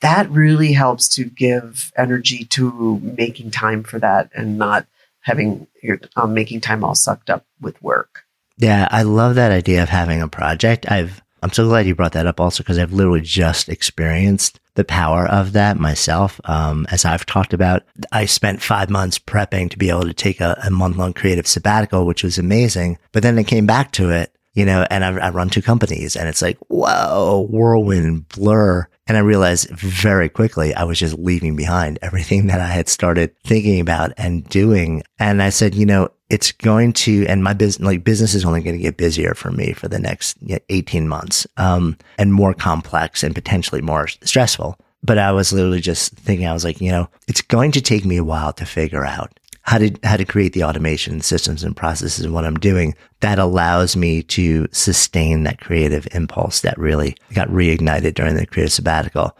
That 0.00 0.28
really 0.30 0.72
helps 0.72 1.08
to 1.10 1.24
give 1.24 1.92
energy 1.96 2.44
to 2.46 2.98
making 3.00 3.52
time 3.52 3.84
for 3.84 3.98
that 4.00 4.30
and 4.34 4.58
not 4.58 4.86
having 5.20 5.66
your 5.82 6.00
um, 6.16 6.34
making 6.34 6.60
time 6.60 6.84
all 6.84 6.94
sucked 6.94 7.30
up 7.30 7.46
with 7.60 7.80
work. 7.82 8.24
Yeah, 8.58 8.86
I 8.90 9.02
love 9.02 9.36
that 9.36 9.52
idea 9.52 9.82
of 9.82 9.88
having 9.88 10.20
a 10.20 10.28
project. 10.28 10.90
I've 10.90 11.22
I'm 11.44 11.52
so 11.52 11.68
glad 11.68 11.86
you 11.86 11.94
brought 11.94 12.12
that 12.12 12.26
up 12.26 12.40
also 12.40 12.62
because 12.62 12.78
I've 12.78 12.94
literally 12.94 13.20
just 13.20 13.68
experienced 13.68 14.60
the 14.76 14.84
power 14.84 15.26
of 15.26 15.52
that 15.52 15.78
myself. 15.78 16.40
Um, 16.46 16.86
as 16.90 17.04
I've 17.04 17.26
talked 17.26 17.52
about, 17.52 17.82
I 18.12 18.24
spent 18.24 18.62
five 18.62 18.88
months 18.88 19.18
prepping 19.18 19.68
to 19.68 19.76
be 19.76 19.90
able 19.90 20.04
to 20.04 20.14
take 20.14 20.40
a, 20.40 20.58
a 20.64 20.70
month 20.70 20.96
long 20.96 21.12
creative 21.12 21.46
sabbatical, 21.46 22.06
which 22.06 22.24
was 22.24 22.38
amazing. 22.38 22.96
But 23.12 23.22
then 23.22 23.38
I 23.38 23.42
came 23.42 23.66
back 23.66 23.92
to 23.92 24.08
it, 24.08 24.34
you 24.54 24.64
know, 24.64 24.86
and 24.90 25.04
I, 25.04 25.26
I 25.26 25.28
run 25.28 25.50
two 25.50 25.60
companies 25.60 26.16
and 26.16 26.30
it's 26.30 26.40
like, 26.40 26.56
whoa, 26.68 27.46
whirlwind 27.50 28.26
blur. 28.30 28.88
And 29.06 29.16
I 29.18 29.20
realized 29.20 29.68
very 29.70 30.28
quickly 30.28 30.74
I 30.74 30.84
was 30.84 30.98
just 30.98 31.18
leaving 31.18 31.56
behind 31.56 31.98
everything 32.00 32.46
that 32.46 32.60
I 32.60 32.68
had 32.68 32.88
started 32.88 33.34
thinking 33.44 33.80
about 33.80 34.12
and 34.16 34.48
doing. 34.48 35.02
And 35.18 35.42
I 35.42 35.50
said, 35.50 35.74
you 35.74 35.84
know, 35.84 36.08
it's 36.30 36.52
going 36.52 36.94
to, 36.94 37.26
and 37.26 37.44
my 37.44 37.52
business, 37.52 37.84
like 37.84 38.02
business 38.02 38.34
is 38.34 38.44
only 38.46 38.62
going 38.62 38.76
to 38.76 38.82
get 38.82 38.96
busier 38.96 39.34
for 39.34 39.50
me 39.50 39.74
for 39.74 39.88
the 39.88 39.98
next 39.98 40.38
18 40.70 41.06
months, 41.06 41.46
um, 41.58 41.98
and 42.18 42.32
more 42.32 42.54
complex 42.54 43.22
and 43.22 43.34
potentially 43.34 43.82
more 43.82 44.08
stressful. 44.08 44.78
but 45.04 45.18
I 45.18 45.32
was 45.32 45.52
literally 45.52 45.80
just 45.82 46.14
thinking, 46.14 46.46
I 46.46 46.54
was 46.54 46.64
like, 46.64 46.80
you 46.80 46.90
know, 46.90 47.08
it's 47.28 47.42
going 47.42 47.72
to 47.72 47.82
take 47.82 48.06
me 48.06 48.16
a 48.16 48.24
while 48.24 48.54
to 48.54 48.64
figure 48.64 49.04
out 49.04 49.38
how 49.64 49.78
to, 49.78 49.90
how 50.04 50.16
to 50.16 50.26
create 50.26 50.52
the 50.52 50.62
automation 50.62 51.22
systems 51.22 51.64
and 51.64 51.74
processes 51.74 52.24
and 52.24 52.34
what 52.34 52.44
I'm 52.44 52.58
doing 52.58 52.94
that 53.20 53.38
allows 53.38 53.96
me 53.96 54.22
to 54.24 54.68
sustain 54.72 55.44
that 55.44 55.60
creative 55.60 56.06
impulse 56.12 56.60
that 56.60 56.78
really 56.78 57.16
got 57.32 57.48
reignited 57.48 58.14
during 58.14 58.36
the 58.36 58.46
creative 58.46 58.72
sabbatical. 58.72 59.36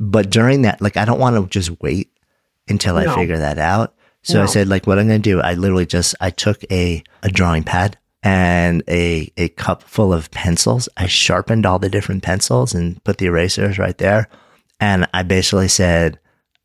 But 0.00 0.30
during 0.30 0.62
that, 0.62 0.80
like, 0.80 0.96
I 0.96 1.04
don't 1.04 1.20
want 1.20 1.36
to 1.36 1.48
just 1.48 1.80
wait 1.80 2.12
until 2.68 2.96
no. 2.96 3.00
I 3.00 3.14
figure 3.14 3.38
that 3.38 3.58
out. 3.58 3.94
So 4.22 4.34
no. 4.34 4.42
I 4.42 4.46
said, 4.46 4.68
like, 4.68 4.86
what 4.88 4.98
I'm 4.98 5.06
going 5.06 5.22
to 5.22 5.30
do, 5.30 5.40
I 5.40 5.54
literally 5.54 5.86
just, 5.86 6.16
I 6.20 6.30
took 6.30 6.62
a, 6.72 7.02
a 7.22 7.28
drawing 7.28 7.62
pad 7.62 7.96
and 8.24 8.82
a, 8.88 9.32
a 9.36 9.48
cup 9.50 9.84
full 9.84 10.12
of 10.12 10.30
pencils. 10.32 10.88
I 10.96 11.06
sharpened 11.06 11.66
all 11.66 11.78
the 11.78 11.88
different 11.88 12.24
pencils 12.24 12.74
and 12.74 13.02
put 13.04 13.18
the 13.18 13.26
erasers 13.26 13.78
right 13.78 13.96
there. 13.96 14.28
And 14.80 15.08
I 15.14 15.22
basically 15.22 15.68
said, 15.68 16.18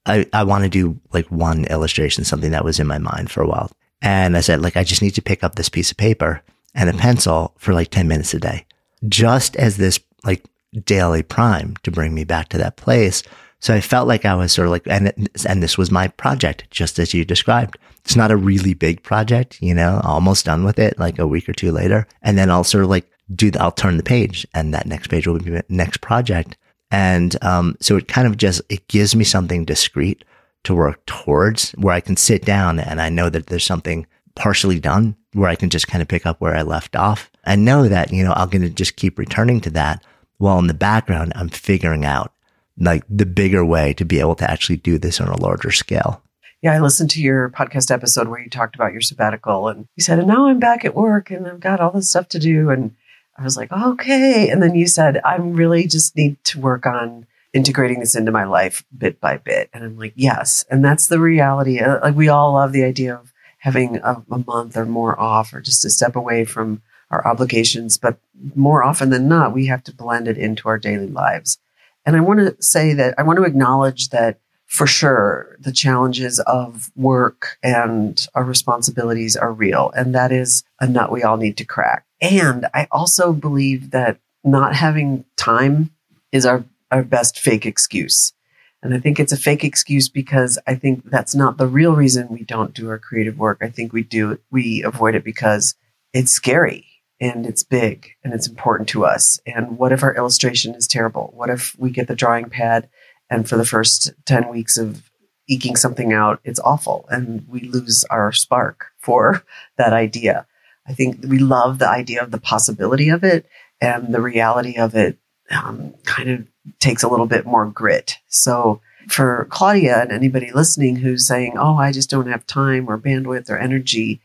I, 0.05 0.25
I 0.33 0.43
want 0.43 0.63
to 0.63 0.69
do 0.69 0.99
like 1.11 1.27
one 1.27 1.65
illustration, 1.65 2.23
something 2.23 2.51
that 2.51 2.65
was 2.65 2.79
in 2.79 2.87
my 2.87 2.97
mind 2.97 3.31
for 3.31 3.41
a 3.41 3.47
while. 3.47 3.71
And 4.01 4.35
I 4.35 4.41
said, 4.41 4.61
like, 4.61 4.75
I 4.75 4.83
just 4.83 5.01
need 5.01 5.15
to 5.15 5.21
pick 5.21 5.43
up 5.43 5.55
this 5.55 5.69
piece 5.69 5.91
of 5.91 5.97
paper 5.97 6.41
and 6.75 6.89
a 6.89 6.93
pencil 6.93 7.53
for 7.57 7.73
like 7.73 7.89
10 7.89 8.07
minutes 8.07 8.33
a 8.33 8.39
day, 8.39 8.65
just 9.07 9.55
as 9.55 9.77
this 9.77 9.99
like 10.25 10.43
daily 10.83 11.23
prime 11.23 11.75
to 11.83 11.91
bring 11.91 12.13
me 12.13 12.23
back 12.25 12.49
to 12.49 12.57
that 12.57 12.75
place. 12.75 13.23
So 13.59 13.73
I 13.73 13.79
felt 13.79 14.09
like 14.09 14.25
I 14.25 14.35
was 14.35 14.51
sort 14.51 14.67
of 14.67 14.71
like, 14.71 14.87
and, 14.87 15.13
and 15.47 15.63
this 15.63 15.77
was 15.77 15.89
my 15.89 16.09
project, 16.09 16.69
just 16.69 16.99
as 16.99 17.13
you 17.13 17.23
described. 17.23 17.77
It's 18.03 18.17
not 18.17 18.31
a 18.31 18.35
really 18.35 18.73
big 18.73 19.03
project, 19.03 19.61
you 19.61 19.73
know, 19.73 20.01
almost 20.03 20.45
done 20.45 20.65
with 20.65 20.79
it 20.79 20.99
like 20.99 21.17
a 21.17 21.27
week 21.27 21.47
or 21.47 21.53
two 21.53 21.71
later. 21.71 22.05
And 22.21 22.37
then 22.37 22.49
I'll 22.49 22.65
sort 22.65 22.83
of 22.83 22.89
like 22.89 23.09
do, 23.33 23.51
the, 23.51 23.61
I'll 23.61 23.71
turn 23.71 23.95
the 23.95 24.03
page 24.03 24.45
and 24.53 24.73
that 24.73 24.85
next 24.85 25.07
page 25.07 25.27
will 25.27 25.39
be 25.39 25.51
my 25.51 25.63
next 25.69 26.01
project. 26.01 26.57
And, 26.93 27.35
um, 27.43 27.75
so 27.81 27.97
it 27.97 28.07
kind 28.07 28.27
of 28.27 28.37
just, 28.37 28.61
it 28.69 28.87
gives 28.87 29.15
me 29.15 29.23
something 29.23 29.65
discrete 29.65 30.23
to 30.63 30.75
work 30.75 31.03
towards 31.07 31.71
where 31.71 31.95
I 31.95 32.01
can 32.01 32.15
sit 32.15 32.45
down 32.45 32.79
and 32.79 33.01
I 33.01 33.09
know 33.09 33.29
that 33.31 33.47
there's 33.47 33.65
something 33.65 34.05
partially 34.35 34.79
done 34.79 35.15
where 35.33 35.49
I 35.49 35.55
can 35.55 35.71
just 35.71 35.87
kind 35.87 36.03
of 36.03 36.07
pick 36.07 36.27
up 36.27 36.39
where 36.39 36.55
I 36.55 36.61
left 36.61 36.95
off 36.95 37.31
and 37.43 37.65
know 37.65 37.87
that, 37.87 38.13
you 38.13 38.23
know, 38.23 38.33
I'm 38.35 38.49
going 38.49 38.61
to 38.61 38.69
just 38.69 38.95
keep 38.95 39.17
returning 39.17 39.59
to 39.61 39.71
that 39.71 40.03
while 40.37 40.59
in 40.59 40.67
the 40.67 40.73
background, 40.75 41.33
I'm 41.35 41.49
figuring 41.49 42.05
out 42.05 42.31
like 42.77 43.03
the 43.09 43.25
bigger 43.25 43.65
way 43.65 43.93
to 43.93 44.05
be 44.05 44.19
able 44.19 44.35
to 44.35 44.49
actually 44.49 44.77
do 44.77 44.99
this 44.99 45.19
on 45.19 45.29
a 45.29 45.41
larger 45.41 45.71
scale. 45.71 46.21
Yeah, 46.61 46.73
I 46.73 46.79
listened 46.79 47.09
to 47.11 47.21
your 47.21 47.49
podcast 47.49 47.91
episode 47.91 48.27
where 48.27 48.39
you 48.39 48.49
talked 48.49 48.75
about 48.75 48.93
your 48.93 49.01
sabbatical 49.01 49.67
and 49.67 49.87
you 49.95 50.03
said, 50.03 50.19
and 50.19 50.27
now 50.27 50.47
I'm 50.47 50.59
back 50.59 50.85
at 50.85 50.95
work 50.95 51.31
and 51.31 51.47
I've 51.47 51.59
got 51.59 51.79
all 51.79 51.91
this 51.91 52.09
stuff 52.09 52.29
to 52.29 52.39
do. 52.39 52.69
And 52.69 52.95
I 53.37 53.43
was 53.43 53.57
like, 53.57 53.71
okay. 53.71 54.49
And 54.49 54.61
then 54.61 54.75
you 54.75 54.87
said, 54.87 55.19
I 55.23 55.37
really 55.37 55.87
just 55.87 56.15
need 56.15 56.43
to 56.45 56.59
work 56.59 56.85
on 56.85 57.25
integrating 57.53 57.99
this 57.99 58.15
into 58.15 58.31
my 58.31 58.43
life 58.43 58.83
bit 58.95 59.19
by 59.19 59.37
bit. 59.37 59.69
And 59.73 59.83
I'm 59.83 59.97
like, 59.97 60.13
yes. 60.15 60.65
And 60.69 60.83
that's 60.83 61.07
the 61.07 61.19
reality. 61.19 61.79
Uh, 61.79 61.99
like 62.01 62.15
we 62.15 62.29
all 62.29 62.53
love 62.53 62.73
the 62.73 62.83
idea 62.83 63.15
of 63.15 63.31
having 63.59 63.97
a, 63.97 64.23
a 64.29 64.39
month 64.39 64.75
or 64.75 64.85
more 64.85 65.19
off 65.19 65.53
or 65.53 65.61
just 65.61 65.85
a 65.85 65.89
step 65.89 66.15
away 66.15 66.45
from 66.45 66.81
our 67.11 67.25
obligations. 67.27 67.97
But 67.97 68.17
more 68.55 68.83
often 68.83 69.09
than 69.09 69.27
not, 69.27 69.53
we 69.53 69.67
have 69.67 69.83
to 69.83 69.93
blend 69.93 70.27
it 70.27 70.37
into 70.37 70.67
our 70.67 70.77
daily 70.77 71.07
lives. 71.07 71.59
And 72.05 72.15
I 72.15 72.19
want 72.19 72.39
to 72.39 72.61
say 72.61 72.93
that 72.93 73.13
I 73.17 73.23
want 73.23 73.37
to 73.37 73.45
acknowledge 73.45 74.09
that 74.09 74.39
for 74.73 74.87
sure 74.87 75.55
the 75.59 75.71
challenges 75.71 76.39
of 76.39 76.91
work 76.95 77.59
and 77.61 78.25
our 78.33 78.43
responsibilities 78.43 79.35
are 79.35 79.53
real. 79.53 79.91
And 79.95 80.15
that 80.15 80.31
is 80.31 80.63
a 80.79 80.87
nut 80.87 81.11
we 81.11 81.21
all 81.21 81.37
need 81.37 81.57
to 81.57 81.63
crack. 81.63 82.07
And 82.19 82.65
I 82.73 82.87
also 82.89 83.33
believe 83.33 83.91
that 83.91 84.17
not 84.43 84.73
having 84.73 85.25
time 85.37 85.91
is 86.31 86.43
our, 86.47 86.65
our 86.89 87.03
best 87.03 87.39
fake 87.39 87.67
excuse. 87.67 88.33
And 88.81 88.95
I 88.95 88.99
think 88.99 89.19
it's 89.19 89.31
a 89.31 89.37
fake 89.37 89.63
excuse 89.63 90.09
because 90.09 90.57
I 90.65 90.73
think 90.73 91.07
that's 91.07 91.35
not 91.35 91.57
the 91.57 91.67
real 91.67 91.93
reason 91.93 92.27
we 92.29 92.43
don't 92.43 92.73
do 92.73 92.89
our 92.89 92.97
creative 92.97 93.37
work. 93.37 93.59
I 93.61 93.69
think 93.69 93.93
we 93.93 94.01
do 94.01 94.39
we 94.49 94.81
avoid 94.81 95.13
it 95.13 95.23
because 95.23 95.75
it's 96.13 96.31
scary 96.31 96.87
and 97.21 97.45
it's 97.45 97.63
big 97.63 98.09
and 98.23 98.33
it's 98.33 98.47
important 98.47 98.89
to 98.89 99.05
us. 99.05 99.39
And 99.45 99.77
what 99.77 99.91
if 99.91 100.01
our 100.01 100.15
illustration 100.15 100.73
is 100.73 100.87
terrible? 100.87 101.31
What 101.35 101.51
if 101.51 101.75
we 101.77 101.91
get 101.91 102.07
the 102.07 102.15
drawing 102.15 102.49
pad 102.49 102.89
and 103.29 103.47
for 103.47 103.57
the 103.57 103.65
first 103.65 104.11
10 104.25 104.49
weeks 104.49 104.77
of 104.77 105.09
eking 105.47 105.75
something 105.75 106.13
out, 106.13 106.39
it's 106.43 106.59
awful 106.59 107.05
and 107.09 107.45
we 107.47 107.61
lose 107.61 108.05
our 108.09 108.31
spark 108.31 108.87
for 108.97 109.43
that 109.77 109.93
idea? 109.93 110.45
I 110.87 110.93
think 110.93 111.23
we 111.23 111.39
love 111.39 111.79
the 111.79 111.89
idea 111.89 112.21
of 112.21 112.31
the 112.31 112.39
possibility 112.39 113.09
of 113.09 113.23
it 113.23 113.45
and 113.79 114.13
the 114.13 114.21
reality 114.21 114.77
of 114.77 114.95
it 114.95 115.17
um, 115.51 115.93
kind 116.05 116.29
of 116.29 116.47
takes 116.79 117.03
a 117.03 117.07
little 117.07 117.25
bit 117.25 117.45
more 117.45 117.65
grit. 117.65 118.17
So 118.27 118.81
for 119.07 119.47
Claudia 119.49 120.01
and 120.01 120.11
anybody 120.11 120.51
listening 120.51 120.97
who's 120.97 121.27
saying, 121.27 121.57
Oh, 121.57 121.77
I 121.77 121.91
just 121.91 122.09
don't 122.09 122.27
have 122.27 122.45
time 122.47 122.89
or 122.89 122.97
bandwidth 122.97 123.49
or 123.49 123.57
energy, 123.57 124.21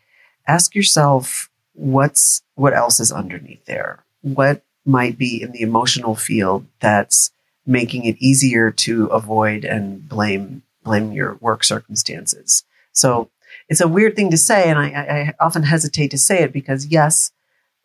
ask 0.47 0.75
yourself, 0.75 1.51
what's 1.75 2.43
what 2.55 2.75
else 2.75 3.01
is 3.01 3.13
underneath 3.13 3.65
there? 3.67 4.05
What 4.23 4.63
might 4.85 5.19
be 5.19 5.43
in 5.43 5.53
the 5.53 5.63
emotional 5.63 6.15
field 6.15 6.67
that's 6.81 7.31
making 7.69 8.05
it 8.07 8.17
easier 8.19 8.71
to 8.71 9.07
avoid 9.07 9.65
and 9.65 10.09
blame 10.09 10.63
blame 10.83 11.13
your 11.13 11.35
work 11.41 11.63
circumstances. 11.65 12.65
So 12.93 13.31
it's 13.69 13.83
a 13.83 13.89
weird 13.89 14.17
thing 14.17 14.31
to 14.31 14.39
say, 14.39 14.71
and 14.71 14.79
I, 14.79 14.87
I 14.87 15.35
often 15.39 15.63
hesitate 15.63 16.11
to 16.13 16.19
say 16.19 16.43
it 16.43 16.53
because 16.53 16.87
yes, 16.87 17.31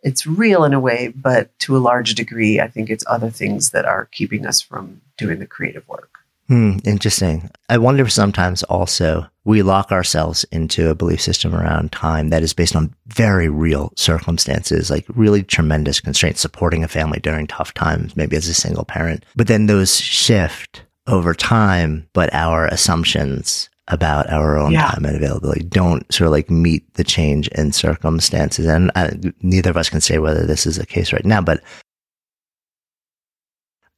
it's 0.02 0.26
real 0.26 0.64
in 0.64 0.74
a 0.74 0.80
way, 0.80 1.10
but 1.10 1.58
to 1.60 1.76
a 1.76 1.80
large 1.80 2.16
degree, 2.16 2.60
I 2.60 2.68
think 2.68 2.90
it's 2.90 3.06
other 3.08 3.30
things 3.30 3.72
that 3.72 3.86
are 3.86 4.06
keeping 4.12 4.46
us 4.46 4.62
from 4.62 5.02
doing 5.18 5.40
the 5.40 5.46
creative 5.46 5.88
work. 5.88 6.20
Hmm, 6.48 6.78
interesting. 6.84 7.50
I 7.70 7.78
wonder 7.78 8.08
sometimes 8.10 8.64
also 8.64 9.28
we 9.46 9.62
lock 9.62 9.92
ourselves 9.92 10.46
into 10.52 10.90
a 10.90 10.96
belief 10.96 11.22
system 11.22 11.56
around 11.56 11.92
time 11.92 12.30
that 12.30 12.44
is 12.44 12.54
based 12.54 12.76
on 12.76 12.94
very 13.08 13.50
real 13.50 13.92
circumstances, 13.96 14.90
like 14.90 15.06
really 15.10 15.44
tremendous 15.44 16.00
constraints, 16.00 16.42
supporting 16.42 16.84
a 16.84 16.88
family 16.88 17.20
during 17.20 17.48
tough 17.48 17.74
times, 17.74 18.16
maybe 18.16 18.36
as 18.36 18.48
a 18.48 18.54
single 18.54 18.86
parent. 18.86 19.26
But 19.36 19.48
then 19.48 19.68
those 19.68 20.00
shift 20.00 20.84
over 21.08 21.34
time, 21.34 22.08
but 22.14 22.34
our 22.34 22.68
assumptions 22.68 23.70
about 23.90 24.30
our 24.30 24.58
own 24.58 24.72
yeah. 24.72 24.88
time 24.88 25.04
and 25.04 25.16
availability 25.16 25.64
don't 25.64 26.10
sort 26.14 26.28
of 26.28 26.32
like 26.32 26.50
meet 26.50 26.94
the 26.94 27.04
change 27.04 27.50
in 27.50 27.74
circumstances. 27.74 28.66
And 28.66 28.92
I, 28.96 29.12
neither 29.42 29.72
of 29.72 29.78
us 29.78 29.90
can 29.90 30.00
say 30.00 30.20
whether 30.20 30.46
this 30.46 30.66
is 30.66 30.78
the 30.78 30.86
case 30.86 31.12
right 31.12 31.26
now, 31.26 31.42
but 31.42 31.60
uh, 31.60 31.64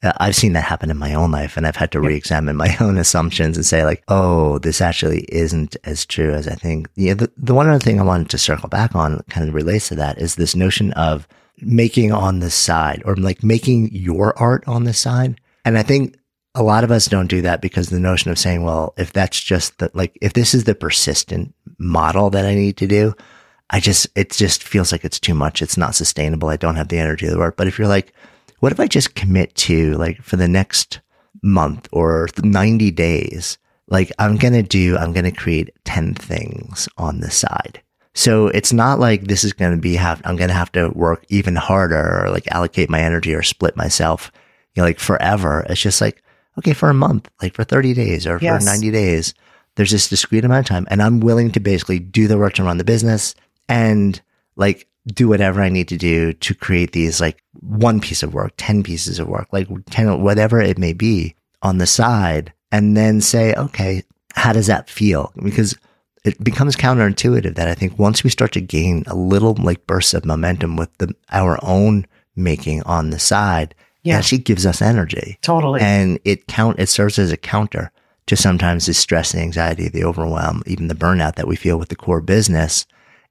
Uh, 0.06 0.14
I've 0.18 0.36
seen 0.36 0.54
that 0.54 0.64
happen 0.64 0.92
in 0.92 0.98
my 0.98 1.14
own 1.14 1.32
life 1.32 1.58
and 1.58 1.66
I've 1.66 1.76
had 1.76 1.92
to 1.94 2.00
re-examine 2.00 2.56
my 2.56 2.78
own 2.82 2.98
assumptions 2.98 3.58
and 3.58 3.66
say 3.66 3.84
like, 3.84 4.04
oh, 4.08 4.60
this 4.60 4.82
actually 4.82 5.26
isn't 5.30 5.76
as 5.84 6.06
true 6.06 6.34
as 6.34 6.48
I 6.48 6.56
think. 6.56 6.90
Yeah, 6.96 7.16
the, 7.16 7.32
the 7.36 7.54
one 7.54 7.68
other 7.68 7.80
thing 7.80 8.00
I 8.00 8.04
wanted 8.04 8.30
to 8.30 8.38
circle 8.38 8.70
back 8.70 8.96
on 8.96 9.24
kind 9.30 9.48
of 9.48 9.56
relates 9.56 9.90
to 9.90 9.96
that 9.96 10.20
is 10.20 10.36
this 10.36 10.56
notion 10.56 10.94
of 10.94 11.28
making 11.60 12.12
on 12.12 12.40
the 12.40 12.52
side 12.52 13.02
or 13.06 13.16
like 13.16 13.44
making 13.44 13.90
your 13.92 14.38
art 14.38 14.64
on 14.68 14.84
the 14.84 14.94
side. 14.94 15.40
And 15.64 15.78
I 15.78 15.84
think 15.84 16.18
a 16.54 16.64
lot 16.64 16.84
of 16.84 16.92
us 16.92 17.08
don't 17.08 17.28
do 17.28 17.42
that 17.42 17.62
because 17.62 17.90
the 17.90 18.00
notion 18.00 18.32
of 18.32 18.38
saying, 18.38 18.64
well, 18.64 18.94
if 18.98 19.12
that's 19.12 19.42
just 19.42 19.78
the, 19.80 19.90
like, 19.94 20.18
if 20.22 20.34
this 20.34 20.54
is 20.54 20.66
the 20.66 20.76
persistent 20.76 21.54
model 21.78 22.30
that 22.30 22.46
I 22.46 22.54
need 22.54 22.78
to 22.78 22.88
do, 22.88 23.14
I 23.70 23.80
just, 23.80 24.08
it 24.16 24.32
just 24.32 24.64
feels 24.64 24.92
like 24.92 25.04
it's 25.04 25.20
too 25.20 25.34
much. 25.34 25.62
It's 25.62 25.78
not 25.78 25.96
sustainable. 25.96 26.50
I 26.50 26.58
don't 26.58 26.76
have 26.76 26.90
the 26.90 27.00
energy 27.00 27.28
to 27.28 27.38
work. 27.38 27.58
But 27.58 27.68
if 27.68 27.80
you're 27.80 27.88
like, 27.88 28.14
what 28.66 28.72
if 28.72 28.80
I 28.80 28.88
just 28.88 29.14
commit 29.14 29.54
to 29.58 29.94
like 29.94 30.24
for 30.24 30.38
the 30.38 30.48
next 30.48 31.00
month 31.44 31.88
or 31.92 32.28
90 32.44 32.90
days, 32.90 33.60
like 33.90 34.12
I'm 34.18 34.38
going 34.38 34.56
to 34.56 34.64
do, 34.64 34.98
I'm 34.98 35.14
going 35.14 35.26
to 35.26 35.32
create 35.32 35.70
10 35.84 36.16
things 36.16 36.90
on 36.98 37.20
the 37.20 37.30
side. 37.30 37.84
So 38.16 38.48
it's 38.48 38.74
not 38.74 38.98
like 38.98 39.26
this 39.26 39.44
is 39.44 39.54
going 39.54 39.74
to 39.74 39.78
be 39.80 39.94
have, 39.98 40.20
I'm 40.26 40.36
going 40.36 40.48
to 40.48 40.56
have 40.56 40.72
to 40.72 40.90
work 40.96 41.26
even 41.30 41.56
harder 41.56 42.24
or 42.24 42.32
like 42.32 42.48
allocate 42.48 42.90
my 42.90 43.02
energy 43.02 43.36
or 43.36 43.44
split 43.44 43.78
myself, 43.78 44.32
you 44.74 44.82
know, 44.82 44.88
like 44.88 44.98
forever. 44.98 45.64
It's 45.70 45.80
just 45.80 46.02
like, 46.02 46.24
okay, 46.58 46.74
for 46.74 46.90
a 46.90 46.96
month, 46.96 47.30
like 47.44 47.54
for 47.54 47.66
30 47.66 47.94
days 47.94 48.26
or 48.26 48.40
yes. 48.42 48.64
for 48.64 48.72
90 48.72 48.90
days, 48.90 49.36
there's 49.76 49.92
this 49.92 50.10
discrete 50.10 50.44
amount 50.44 50.62
of 50.62 50.70
time 50.70 50.88
and 50.90 51.04
I'm 51.04 51.20
willing 51.20 51.52
to 51.52 51.60
basically 51.60 52.00
do 52.00 52.28
the 52.28 52.40
work 52.40 52.54
to 52.54 52.64
run 52.64 52.80
the 52.80 52.84
business 52.84 53.36
and 53.70 54.20
like 54.56 54.88
do 55.08 55.28
whatever 55.28 55.62
I 55.62 55.70
need 55.70 55.88
to 55.90 55.98
do 55.98 56.34
to 56.34 56.54
create 56.56 56.92
these 56.92 57.22
like 57.22 57.42
one 57.60 58.00
piece 58.00 58.24
of 58.24 58.34
work, 58.34 58.54
10 58.58 58.84
pieces 58.84 59.20
of 59.20 59.28
work, 59.28 59.48
like 59.52 59.68
10, 59.92 60.22
whatever 60.22 60.60
it 60.62 60.78
may 60.78 60.94
be 60.94 61.36
on 61.62 61.78
the 61.78 61.88
side 61.88 62.54
and 62.72 62.98
then 62.98 63.22
say, 63.22 63.54
okay, 63.56 64.04
how 64.34 64.52
does 64.52 64.68
that 64.68 64.90
feel? 64.90 65.32
Because 65.42 65.78
it 66.24 66.44
becomes 66.44 66.76
counterintuitive 66.76 67.56
that 67.56 67.68
I 67.68 67.76
think 67.76 67.98
once 68.00 68.24
we 68.24 68.30
start 68.30 68.52
to 68.54 68.62
gain 68.62 69.04
a 69.08 69.16
little 69.16 69.54
like 69.54 69.86
bursts 69.88 70.14
of 70.14 70.26
momentum 70.26 70.76
with 70.76 70.96
the, 70.98 71.16
our 71.32 71.60
own 71.62 72.06
making 72.36 72.82
on 72.84 73.12
the 73.12 73.20
side, 73.20 73.76
yeah. 74.04 74.22
she 74.22 74.38
gives 74.38 74.66
us 74.66 74.82
energy. 74.82 75.38
Totally. 75.42 75.82
And 75.82 76.20
it 76.26 76.48
count, 76.48 76.80
it 76.80 76.90
serves 76.90 77.20
as 77.20 77.32
a 77.32 77.38
counter 77.38 77.92
to 78.26 78.36
sometimes 78.36 78.88
the 78.88 78.94
stress, 78.94 79.32
the 79.32 79.40
anxiety, 79.40 79.88
the 79.88 80.04
overwhelm, 80.04 80.64
even 80.66 80.88
the 80.88 80.96
burnout 80.96 81.36
that 81.36 81.48
we 81.48 81.56
feel 81.56 81.78
with 81.78 81.90
the 81.90 81.96
core 81.96 82.22
business. 82.22 82.86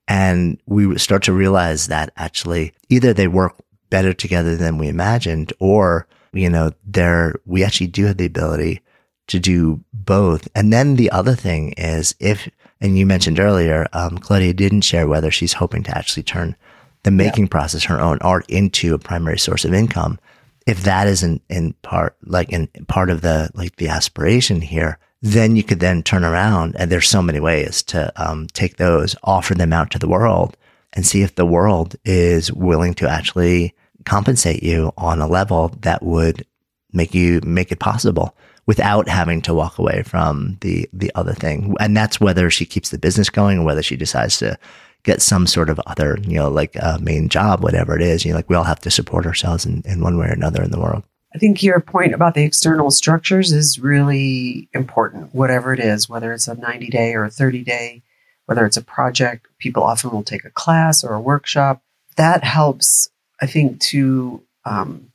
And 0.06 0.60
we 0.66 0.98
start 0.98 1.22
to 1.24 1.32
realize 1.32 1.86
that 1.86 2.12
actually 2.16 2.74
either 2.88 3.12
they 3.12 3.28
work 3.28 3.56
better 3.90 4.12
together 4.12 4.56
than 4.56 4.78
we 4.78 4.88
imagined 4.88 5.52
or, 5.58 6.06
you 6.32 6.50
know, 6.50 6.72
they're, 6.84 7.34
we 7.46 7.64
actually 7.64 7.86
do 7.86 8.04
have 8.06 8.16
the 8.16 8.26
ability 8.26 8.80
to 9.28 9.38
do 9.38 9.82
both. 9.92 10.48
And 10.54 10.72
then 10.72 10.96
the 10.96 11.10
other 11.10 11.34
thing 11.34 11.72
is 11.72 12.14
if, 12.20 12.48
and 12.80 12.98
you 12.98 13.06
mentioned 13.06 13.40
earlier, 13.40 13.86
um, 13.92 14.18
Claudia 14.18 14.52
didn't 14.52 14.82
share 14.82 15.06
whether 15.06 15.30
she's 15.30 15.54
hoping 15.54 15.82
to 15.84 15.96
actually 15.96 16.24
turn 16.24 16.56
the 17.04 17.10
making 17.10 17.44
yeah. 17.44 17.50
process, 17.50 17.84
her 17.84 18.00
own 18.00 18.18
art 18.20 18.44
into 18.48 18.94
a 18.94 18.98
primary 18.98 19.38
source 19.38 19.64
of 19.64 19.72
income. 19.72 20.18
If 20.66 20.82
that 20.82 21.06
isn't 21.06 21.42
in 21.48 21.74
part, 21.82 22.16
like 22.24 22.50
in 22.50 22.68
part 22.88 23.10
of 23.10 23.20
the, 23.20 23.50
like 23.54 23.76
the 23.76 23.88
aspiration 23.88 24.60
here, 24.60 24.98
then 25.24 25.56
you 25.56 25.62
could 25.62 25.80
then 25.80 26.02
turn 26.02 26.22
around 26.22 26.76
and 26.78 26.92
there's 26.92 27.08
so 27.08 27.22
many 27.22 27.40
ways 27.40 27.82
to 27.82 28.12
um, 28.22 28.46
take 28.48 28.76
those, 28.76 29.16
offer 29.24 29.54
them 29.54 29.72
out 29.72 29.90
to 29.90 29.98
the 29.98 30.06
world 30.06 30.54
and 30.92 31.06
see 31.06 31.22
if 31.22 31.34
the 31.34 31.46
world 31.46 31.96
is 32.04 32.52
willing 32.52 32.92
to 32.92 33.08
actually 33.08 33.74
compensate 34.04 34.62
you 34.62 34.92
on 34.98 35.20
a 35.20 35.26
level 35.26 35.68
that 35.80 36.02
would 36.02 36.46
make 36.92 37.14
you 37.14 37.40
make 37.42 37.72
it 37.72 37.80
possible 37.80 38.36
without 38.66 39.08
having 39.08 39.40
to 39.40 39.54
walk 39.54 39.78
away 39.78 40.02
from 40.02 40.58
the 40.60 40.86
the 40.92 41.10
other 41.14 41.32
thing. 41.32 41.74
And 41.80 41.96
that's 41.96 42.20
whether 42.20 42.50
she 42.50 42.66
keeps 42.66 42.90
the 42.90 42.98
business 42.98 43.30
going 43.30 43.60
or 43.60 43.64
whether 43.64 43.82
she 43.82 43.96
decides 43.96 44.36
to 44.38 44.58
get 45.04 45.22
some 45.22 45.46
sort 45.46 45.70
of 45.70 45.80
other, 45.86 46.18
you 46.20 46.36
know, 46.36 46.50
like 46.50 46.76
a 46.76 46.98
main 47.00 47.30
job, 47.30 47.62
whatever 47.62 47.96
it 47.96 48.02
is. 48.02 48.26
You 48.26 48.32
know, 48.32 48.36
like 48.36 48.50
we 48.50 48.56
all 48.56 48.64
have 48.64 48.80
to 48.80 48.90
support 48.90 49.24
ourselves 49.24 49.64
in, 49.64 49.80
in 49.86 50.02
one 50.02 50.18
way 50.18 50.26
or 50.26 50.32
another 50.32 50.62
in 50.62 50.70
the 50.70 50.80
world. 50.80 51.02
I 51.34 51.38
think 51.38 51.62
your 51.62 51.80
point 51.80 52.14
about 52.14 52.34
the 52.34 52.44
external 52.44 52.92
structures 52.92 53.50
is 53.50 53.80
really 53.80 54.68
important, 54.72 55.34
whatever 55.34 55.74
it 55.74 55.80
is, 55.80 56.08
whether 56.08 56.32
it's 56.32 56.46
a 56.46 56.54
90 56.54 56.86
day 56.88 57.14
or 57.14 57.24
a 57.24 57.30
30 57.30 57.64
day, 57.64 58.02
whether 58.46 58.64
it's 58.64 58.76
a 58.76 58.84
project, 58.84 59.48
people 59.58 59.82
often 59.82 60.10
will 60.10 60.22
take 60.22 60.44
a 60.44 60.50
class 60.50 61.02
or 61.02 61.14
a 61.14 61.20
workshop. 61.20 61.82
That 62.16 62.44
helps, 62.44 63.10
I 63.40 63.46
think, 63.46 63.80
to 63.80 64.44
um, 64.64 65.12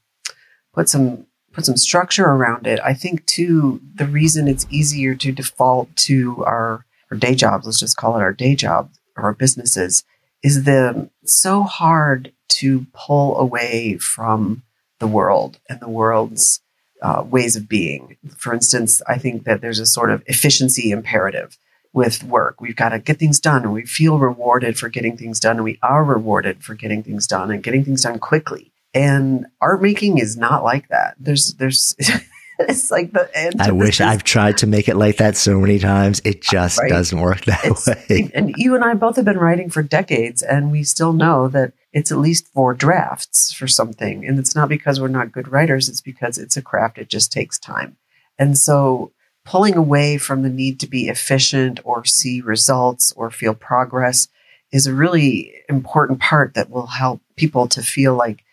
put 0.73 0.89
some 0.89 1.25
put 1.53 1.65
some 1.65 1.77
structure 1.77 2.25
around 2.25 2.67
it. 2.67 2.79
I 2.84 2.93
think 2.93 3.25
too 3.25 3.82
the 3.95 4.05
reason 4.05 4.47
it's 4.47 4.67
easier 4.69 5.15
to 5.15 5.32
default 5.32 5.95
to 5.97 6.43
our, 6.45 6.86
our 7.10 7.17
day 7.17 7.34
jobs, 7.34 7.65
let's 7.65 7.79
just 7.79 7.97
call 7.97 8.17
it 8.17 8.21
our 8.21 8.34
day 8.34 8.55
job 8.55 8.91
or 9.15 9.23
our 9.23 9.34
businesses, 9.34 10.03
is 10.43 10.65
the 10.65 11.10
so 11.23 11.63
hard 11.63 12.34
to 12.49 12.86
pull 12.93 13.39
away 13.39 13.97
from 13.97 14.63
the 14.99 15.07
world 15.07 15.59
and 15.69 15.79
the 15.79 15.89
world's 15.89 16.62
uh, 17.01 17.23
ways 17.25 17.55
of 17.55 17.67
being. 17.67 18.17
For 18.38 18.53
instance, 18.53 19.01
I 19.07 19.17
think 19.17 19.45
that 19.45 19.62
there's 19.62 19.79
a 19.79 19.85
sort 19.85 20.12
of 20.12 20.23
efficiency 20.27 20.91
imperative 20.91 21.57
with 21.93 22.23
work. 22.23 22.62
We've 22.62 22.75
got 22.75 22.89
to 22.89 22.99
get 22.99 23.17
things 23.17 23.39
done 23.39 23.63
and 23.63 23.73
we 23.73 23.85
feel 23.85 24.19
rewarded 24.19 24.77
for 24.77 24.89
getting 24.89 25.17
things 25.17 25.39
done 25.39 25.55
and 25.57 25.63
we 25.63 25.79
are 25.81 26.03
rewarded 26.03 26.63
for 26.63 26.75
getting 26.75 27.01
things 27.03 27.25
done 27.25 27.51
and 27.51 27.63
getting 27.63 27.83
things 27.83 28.03
done 28.03 28.19
quickly. 28.19 28.71
And 28.93 29.47
art 29.62 29.81
making 29.81 30.17
is 30.17 30.38
not 30.38 30.63
like 30.63 30.88
that. 30.89 31.15
There's, 31.19 31.53
there's, 31.55 31.95
it's 32.60 32.91
like 32.91 33.13
the 33.13 33.30
end. 33.34 33.62
I 33.62 33.72
wish 33.72 34.02
I've 34.02 34.24
tried 34.24 34.58
to 34.60 34.67
make 34.67 34.88
it 34.89 34.95
like 34.95 35.17
that 35.17 35.38
so 35.38 35.60
many 35.60 35.80
times. 35.80 36.22
It 36.26 36.41
just 36.41 36.80
right? 36.80 36.89
doesn't 36.89 37.19
work 37.19 37.45
that 37.45 37.63
it's, 37.63 37.88
way. 37.88 38.32
And 38.36 38.54
you 38.58 38.76
and 38.76 38.84
I 38.84 38.93
both 38.93 39.15
have 39.15 39.26
been 39.26 39.38
writing 39.38 39.69
for 39.69 39.82
decades, 39.82 40.41
and 40.41 40.72
we 40.72 40.84
still 40.84 41.13
know 41.13 41.48
that 41.48 41.74
it's 41.93 42.12
at 42.12 42.17
least 42.17 42.48
four 42.50 42.74
drafts 42.74 43.54
for 43.54 43.67
something. 43.67 44.26
And 44.26 44.38
it's 44.38 44.56
not 44.56 44.69
because 44.69 45.00
we're 45.00 45.08
not 45.08 45.32
good 45.32 45.48
writers, 45.48 45.88
it's 45.89 46.02
because 46.02 46.38
it's 46.38 46.58
a 46.58 46.62
craft. 46.62 46.98
It 46.98 47.10
just 47.10 47.32
takes 47.32 47.58
time. 47.58 47.98
And 48.38 48.58
so 48.58 49.12
pulling 49.45 49.76
away 49.76 50.17
from 50.17 50.43
the 50.43 50.50
need 50.50 50.80
to 50.82 50.88
be 50.88 51.08
efficient 51.08 51.80
or 51.84 52.06
see 52.06 52.41
results 52.41 53.12
or 53.15 53.32
feel 53.32 53.54
progress 53.54 54.28
is 54.72 54.86
a 54.86 54.93
really 54.93 55.54
important 55.67 56.19
part 56.19 56.54
that 56.54 56.69
will 56.69 56.88
help 56.88 57.22
people 57.36 57.67
to 57.67 57.82
feel 57.82 58.15
like 58.15 58.43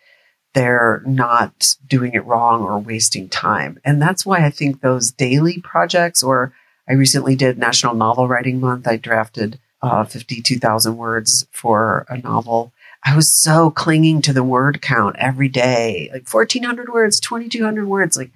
they're 0.57 1.03
not 1.05 1.75
doing 1.87 2.15
it 2.15 2.25
wrong 2.25 2.63
or 2.63 2.79
wasting 2.79 3.29
time. 3.29 3.79
And 3.85 4.01
that's 4.01 4.25
why 4.25 4.43
I 4.43 4.49
think 4.49 4.81
those 4.81 5.11
daily 5.11 5.61
projects, 5.61 6.23
or 6.23 6.51
I 6.89 6.93
recently 6.93 7.35
did 7.35 7.59
National 7.59 7.93
Novel 7.93 8.27
Writing 8.27 8.59
Month. 8.59 8.87
I 8.87 8.97
drafted 8.97 9.59
uh, 9.83 10.03
52,000 10.03 10.97
words 10.97 11.45
for 11.51 12.07
a 12.09 12.17
novel. 12.17 12.73
I 13.05 13.15
was 13.15 13.39
so 13.39 13.69
clinging 13.69 14.23
to 14.23 14.33
the 14.33 14.43
word 14.43 14.81
count 14.81 15.15
every 15.19 15.47
day, 15.47 16.09
like 16.11 16.27
1,400 16.27 16.89
words, 16.89 17.19
2,200 17.19 17.87
words. 17.87 18.17
Like 18.17 18.31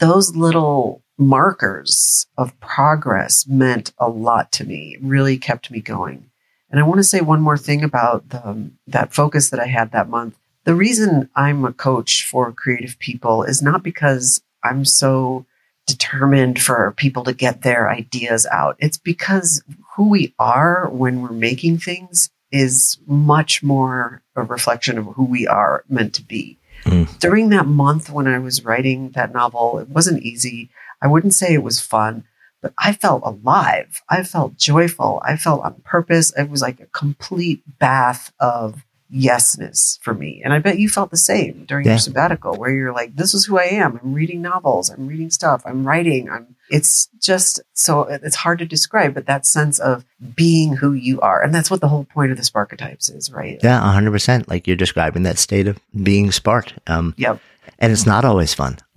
those 0.00 0.36
little 0.36 1.02
markers 1.16 2.26
of 2.36 2.60
progress 2.60 3.46
meant 3.46 3.94
a 3.96 4.10
lot 4.10 4.52
to 4.52 4.64
me, 4.64 4.98
really 5.00 5.38
kept 5.38 5.70
me 5.70 5.80
going. 5.80 6.30
And 6.68 6.78
I 6.78 6.82
want 6.82 6.98
to 6.98 7.04
say 7.04 7.22
one 7.22 7.40
more 7.40 7.56
thing 7.56 7.82
about 7.82 8.28
the, 8.28 8.70
that 8.86 9.14
focus 9.14 9.48
that 9.48 9.60
I 9.60 9.66
had 9.66 9.92
that 9.92 10.10
month 10.10 10.36
the 10.64 10.74
reason 10.74 11.28
I'm 11.36 11.64
a 11.64 11.72
coach 11.72 12.26
for 12.26 12.52
creative 12.52 12.98
people 12.98 13.42
is 13.42 13.62
not 13.62 13.82
because 13.82 14.42
I'm 14.62 14.84
so 14.84 15.46
determined 15.86 16.60
for 16.60 16.94
people 16.96 17.24
to 17.24 17.34
get 17.34 17.62
their 17.62 17.90
ideas 17.90 18.46
out. 18.50 18.76
It's 18.78 18.96
because 18.96 19.62
who 19.94 20.08
we 20.08 20.34
are 20.38 20.88
when 20.90 21.20
we're 21.20 21.32
making 21.32 21.78
things 21.78 22.30
is 22.50 22.98
much 23.06 23.62
more 23.62 24.22
a 24.36 24.42
reflection 24.42 24.96
of 24.96 25.06
who 25.06 25.24
we 25.24 25.46
are 25.46 25.84
meant 25.88 26.14
to 26.14 26.22
be. 26.22 26.58
Mm. 26.84 27.18
During 27.18 27.50
that 27.50 27.66
month 27.66 28.10
when 28.10 28.26
I 28.26 28.38
was 28.38 28.64
writing 28.64 29.10
that 29.10 29.32
novel, 29.32 29.78
it 29.78 29.88
wasn't 29.88 30.22
easy. 30.22 30.70
I 31.02 31.08
wouldn't 31.08 31.34
say 31.34 31.52
it 31.52 31.62
was 31.62 31.80
fun, 31.80 32.24
but 32.62 32.72
I 32.78 32.92
felt 32.92 33.22
alive. 33.24 34.02
I 34.08 34.22
felt 34.22 34.56
joyful. 34.56 35.20
I 35.24 35.36
felt 35.36 35.62
on 35.62 35.74
purpose. 35.84 36.32
It 36.36 36.48
was 36.48 36.62
like 36.62 36.80
a 36.80 36.86
complete 36.86 37.62
bath 37.78 38.32
of 38.40 38.84
yesness 39.12 40.00
for 40.00 40.14
me. 40.14 40.42
And 40.44 40.52
I 40.52 40.58
bet 40.58 40.78
you 40.78 40.88
felt 40.88 41.10
the 41.10 41.16
same 41.16 41.64
during 41.66 41.86
yeah. 41.86 41.92
your 41.92 41.98
sabbatical 41.98 42.56
where 42.56 42.70
you're 42.70 42.92
like, 42.92 43.16
this 43.16 43.34
is 43.34 43.44
who 43.44 43.58
I 43.58 43.64
am. 43.64 44.00
I'm 44.02 44.14
reading 44.14 44.42
novels. 44.42 44.90
I'm 44.90 45.06
reading 45.06 45.30
stuff. 45.30 45.62
I'm 45.64 45.86
writing. 45.86 46.30
I'm, 46.30 46.56
it's 46.70 47.08
just 47.20 47.60
so 47.74 48.02
it's 48.02 48.36
hard 48.36 48.58
to 48.60 48.66
describe, 48.66 49.14
but 49.14 49.26
that 49.26 49.46
sense 49.46 49.78
of 49.78 50.04
being 50.34 50.76
who 50.76 50.92
you 50.92 51.20
are. 51.20 51.42
And 51.42 51.54
that's 51.54 51.70
what 51.70 51.80
the 51.80 51.88
whole 51.88 52.04
point 52.04 52.32
of 52.32 52.38
the 52.38 52.42
Sparketypes 52.42 53.14
is, 53.14 53.30
right? 53.30 53.60
Yeah, 53.62 53.80
hundred 53.80 54.12
percent. 54.12 54.48
Like 54.48 54.66
you're 54.66 54.76
describing 54.76 55.24
that 55.24 55.38
state 55.38 55.68
of 55.68 55.78
being 56.02 56.32
sparked. 56.32 56.74
Um, 56.86 57.14
yep. 57.16 57.40
And 57.78 57.92
it's 57.92 58.06
not 58.06 58.24
always 58.24 58.54
fun. 58.54 58.78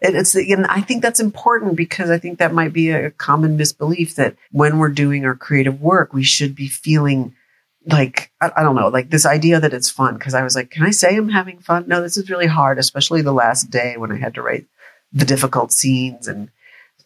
it's 0.00 0.34
and 0.34 0.66
I 0.66 0.80
think 0.80 1.02
that's 1.02 1.20
important 1.20 1.76
because 1.76 2.10
I 2.10 2.18
think 2.18 2.38
that 2.38 2.54
might 2.54 2.72
be 2.72 2.90
a 2.90 3.10
common 3.10 3.56
misbelief 3.56 4.16
that 4.16 4.36
when 4.50 4.78
we're 4.78 4.88
doing 4.88 5.24
our 5.24 5.34
creative 5.34 5.80
work, 5.80 6.12
we 6.12 6.24
should 6.24 6.54
be 6.54 6.68
feeling 6.68 7.34
like 7.86 8.30
I, 8.40 8.50
I, 8.56 8.62
don't 8.62 8.76
know 8.76 8.88
like 8.88 9.10
this 9.10 9.26
idea 9.26 9.60
that 9.60 9.74
it's 9.74 9.90
fun 9.90 10.14
because 10.14 10.34
i 10.34 10.42
was 10.42 10.54
like 10.54 10.70
can 10.70 10.84
i 10.84 10.90
say 10.90 11.16
i'm 11.16 11.28
having 11.28 11.58
fun? 11.58 11.84
No 11.86 12.00
this 12.00 12.16
is 12.16 12.30
really 12.30 12.46
hard 12.46 12.78
especially 12.78 13.22
the 13.22 13.32
last 13.32 13.70
day 13.70 13.96
when 13.96 14.12
i 14.12 14.16
had 14.16 14.34
to 14.34 14.42
write 14.42 14.66
the 15.12 15.24
difficult 15.24 15.72
scenes 15.72 16.26
and 16.26 16.50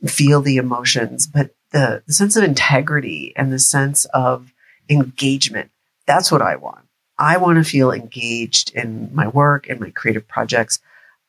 feel 0.07 0.41
the 0.41 0.57
emotions 0.57 1.27
but 1.27 1.55
the, 1.73 2.03
the 2.07 2.13
sense 2.13 2.37
of 2.37 2.45
integrity 2.45 3.33
and 3.37 3.53
the 3.53 3.59
sense 3.59 4.05
of 4.07 4.53
engagement 4.89 5.71
that's 6.07 6.33
what 6.33 6.43
i 6.43 6.57
want. 6.57 6.87
I 7.21 7.37
want 7.37 7.59
to 7.59 7.69
feel 7.69 7.91
engaged 7.91 8.73
in 8.75 9.11
my 9.13 9.27
work 9.27 9.69
and 9.69 9.81
my 9.81 9.91
creative 9.91 10.29
projects. 10.29 10.79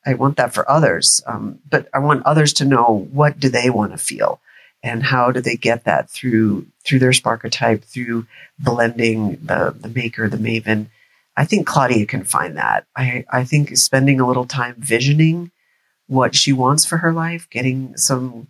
I 0.06 0.14
want 0.14 0.36
that 0.36 0.54
for 0.54 0.70
others 0.70 1.20
um, 1.26 1.58
but 1.68 1.88
i 1.92 1.98
want 1.98 2.24
others 2.24 2.52
to 2.54 2.64
know 2.64 3.08
what 3.12 3.40
do 3.40 3.48
they 3.48 3.68
want 3.70 3.92
to 3.92 3.98
feel 3.98 4.40
and 4.82 5.02
how 5.02 5.30
do 5.30 5.40
they 5.40 5.56
get 5.56 5.84
that 5.84 6.10
through 6.10 6.66
through 6.84 6.98
their 6.98 7.10
Sparketype, 7.10 7.84
through 7.84 8.26
blending 8.58 9.38
the 9.42 9.74
the 9.78 9.88
maker, 9.88 10.28
the 10.28 10.36
maven. 10.36 10.86
I 11.36 11.44
think 11.44 11.66
Claudia 11.66 12.06
can 12.06 12.24
find 12.24 12.56
that. 12.56 12.86
I, 12.96 13.24
I 13.30 13.44
think 13.44 13.76
spending 13.76 14.20
a 14.20 14.26
little 14.26 14.46
time 14.46 14.74
visioning 14.78 15.50
what 16.06 16.34
she 16.34 16.52
wants 16.52 16.84
for 16.84 16.98
her 16.98 17.12
life, 17.12 17.48
getting 17.50 17.96
some 17.96 18.48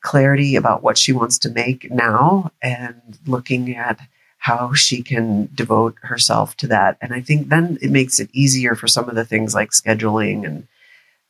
clarity 0.00 0.56
about 0.56 0.82
what 0.82 0.98
she 0.98 1.12
wants 1.12 1.38
to 1.38 1.50
make 1.50 1.90
now, 1.90 2.50
and 2.62 3.18
looking 3.26 3.76
at 3.76 4.00
how 4.38 4.72
she 4.72 5.02
can 5.02 5.48
devote 5.54 5.96
herself 6.02 6.56
to 6.56 6.68
that. 6.68 6.96
And 7.00 7.12
I 7.12 7.20
think 7.20 7.48
then 7.48 7.78
it 7.82 7.90
makes 7.90 8.20
it 8.20 8.30
easier 8.32 8.74
for 8.74 8.86
some 8.86 9.08
of 9.08 9.14
the 9.14 9.24
things 9.24 9.54
like 9.54 9.70
scheduling 9.70 10.46
and 10.46 10.68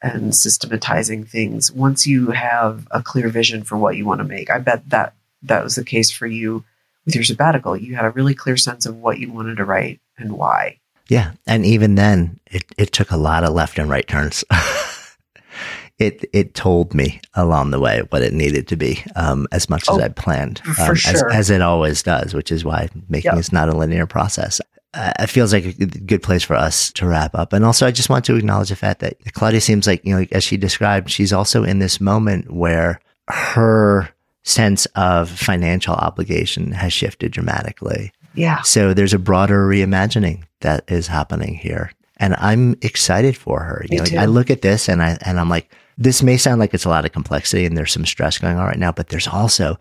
and 0.03 0.35
systematizing 0.35 1.25
things 1.25 1.73
once 1.73 2.07
you 2.07 2.31
have 2.31 2.87
a 2.91 3.03
clear 3.03 3.29
vision 3.29 3.63
for 3.63 3.77
what 3.77 3.97
you 3.97 4.05
want 4.05 4.21
to 4.21 4.25
make. 4.25 4.51
I 4.51 4.59
bet 4.59 4.89
that 4.91 5.15
that 5.43 5.65
was 5.65 5.77
the 5.77 5.85
case 5.85 6.11
for 6.11 6.27
you 6.27 6.65
with 7.05 7.15
your 7.15 7.25
sabbatical. 7.25 7.77
You 7.77 7.97
had 7.97 8.05
a 8.05 8.11
really 8.11 8.35
clear 8.35 8.57
sense 8.57 8.87
of 8.87 8.97
what 8.97 9.19
you 9.19 9.33
wanted 9.33 9.57
to 9.57 9.65
write 9.65 10.01
and 10.19 10.33
why. 10.33 10.79
Yeah. 11.09 11.33
And 11.47 11.65
even 11.65 11.95
then, 11.95 12.41
it, 12.47 12.65
it 12.77 12.93
took 12.93 13.11
a 13.11 13.17
lot 13.17 13.45
of 13.45 13.55
left 13.55 13.79
and 13.79 13.89
right 13.89 14.07
turns. 14.07 14.45
it 15.99 16.29
it 16.33 16.55
told 16.55 16.95
me 16.95 17.21
along 17.35 17.71
the 17.71 17.81
way 17.81 18.03
what 18.11 18.23
it 18.23 18.33
needed 18.33 18.69
to 18.69 18.77
be, 18.77 19.03
um, 19.15 19.47
as 19.53 19.71
much 19.71 19.85
oh, 19.89 19.97
as 19.97 20.03
I 20.03 20.09
planned, 20.09 20.61
um, 20.67 20.95
sure. 20.95 21.15
as, 21.15 21.23
as, 21.33 21.51
it 21.51 21.63
always 21.63 22.03
does, 22.03 22.35
which 22.35 22.53
is 22.53 22.65
why 22.65 22.89
making 23.09 23.31
yep. 23.31 23.39
is 23.39 23.53
not 23.53 23.69
a 23.69 23.77
linear 23.77 24.07
process 24.07 24.61
Uh, 24.97 25.13
it 25.21 25.27
feels 25.27 25.53
like 25.53 25.67
a 25.67 25.73
good 25.75 26.23
place 26.23 26.43
for 26.43 26.57
us 26.57 26.91
to 26.93 27.07
wrap 27.07 27.35
up. 27.35 27.53
And 27.53 27.67
also, 27.67 27.87
I 27.87 27.91
just 27.91 28.09
want 28.09 28.25
to 28.25 28.37
acknowledge 28.37 28.71
the 28.71 28.77
fact 28.77 29.01
that 29.01 29.19
Claudia 29.35 29.61
seems 29.61 29.87
like, 29.87 30.03
you 30.07 30.17
know, 30.17 30.27
as 30.33 30.43
she 30.43 30.57
described, 30.57 31.11
she's 31.11 31.35
also 31.35 31.65
in 31.65 31.81
this 31.81 32.01
moment 32.01 32.51
where 32.51 32.99
her 33.29 34.09
sense 34.43 34.87
of 34.95 35.29
financial 35.29 35.95
obligation 35.95 36.73
has 36.73 36.95
shifted 36.95 37.33
dramatically. 37.33 38.11
Yeah. 38.35 38.63
So 38.63 38.95
there's 38.95 39.13
a 39.13 39.19
broader 39.19 39.69
reimagining 39.69 40.45
that 40.61 40.91
is 40.91 41.07
happening 41.09 41.55
here. 41.55 41.93
And 42.17 42.35
I'm 42.39 42.77
excited 42.81 43.37
for 43.37 43.61
her. 43.61 43.85
You 43.85 43.89
Me 43.91 43.97
know, 43.99 44.05
too. 44.05 44.17
I 44.17 44.25
look 44.25 44.51
at 44.51 44.63
this 44.63 44.89
and 44.89 45.03
I 45.03 45.19
and 45.21 45.39
I'm 45.39 45.51
like, 45.51 45.71
this 45.99 46.23
may 46.23 46.39
sound 46.39 46.59
like 46.59 46.73
it's 46.73 46.87
a 46.87 46.89
lot 46.89 47.05
of 47.05 47.13
complexity 47.13 47.67
and 47.67 47.77
there's 47.77 47.93
some 47.93 48.07
stress 48.07 48.39
going 48.39 48.57
on 48.57 48.67
right 48.67 48.79
now, 48.79 48.93
but 48.93 49.09
there's 49.09 49.29
also, 49.29 49.79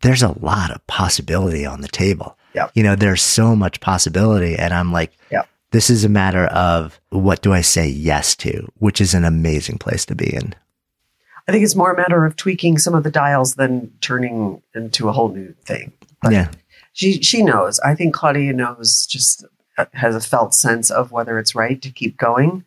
there's 0.00 0.24
a 0.24 0.36
lot 0.40 0.72
of 0.72 0.84
possibility 0.88 1.64
on 1.64 1.82
the 1.82 1.88
table. 1.88 2.36
Yep. 2.56 2.72
You 2.74 2.82
know, 2.82 2.96
there's 2.96 3.22
so 3.22 3.54
much 3.54 3.80
possibility. 3.80 4.56
And 4.56 4.72
I'm 4.72 4.90
like, 4.90 5.12
Yep. 5.30 5.48
this 5.70 5.90
is 5.90 6.04
a 6.04 6.08
matter 6.08 6.46
of 6.46 6.98
what 7.10 7.42
do 7.42 7.52
I 7.52 7.60
say 7.60 7.86
yes 7.86 8.34
to, 8.36 8.66
which 8.78 9.00
is 9.00 9.14
an 9.14 9.24
amazing 9.24 9.78
place 9.78 10.06
to 10.06 10.14
be 10.14 10.34
in. 10.34 10.54
I 11.46 11.52
think 11.52 11.62
it's 11.62 11.76
more 11.76 11.92
a 11.92 11.96
matter 11.96 12.24
of 12.24 12.34
tweaking 12.34 12.78
some 12.78 12.94
of 12.94 13.04
the 13.04 13.10
dials 13.10 13.54
than 13.54 13.92
turning 14.00 14.62
into 14.74 15.08
a 15.08 15.12
whole 15.12 15.28
new 15.28 15.54
thing. 15.64 15.92
But 16.20 16.32
yeah. 16.32 16.50
she 16.92 17.22
she 17.22 17.42
knows. 17.42 17.78
I 17.80 17.94
think 17.94 18.14
Claudia 18.14 18.52
knows. 18.52 19.06
Just 19.06 19.44
uh, 19.78 19.84
has 19.92 20.16
a 20.16 20.20
felt 20.20 20.54
sense 20.54 20.90
of 20.90 21.12
whether 21.12 21.38
it's 21.38 21.54
right 21.54 21.80
to 21.82 21.90
keep 21.90 22.16
going 22.16 22.64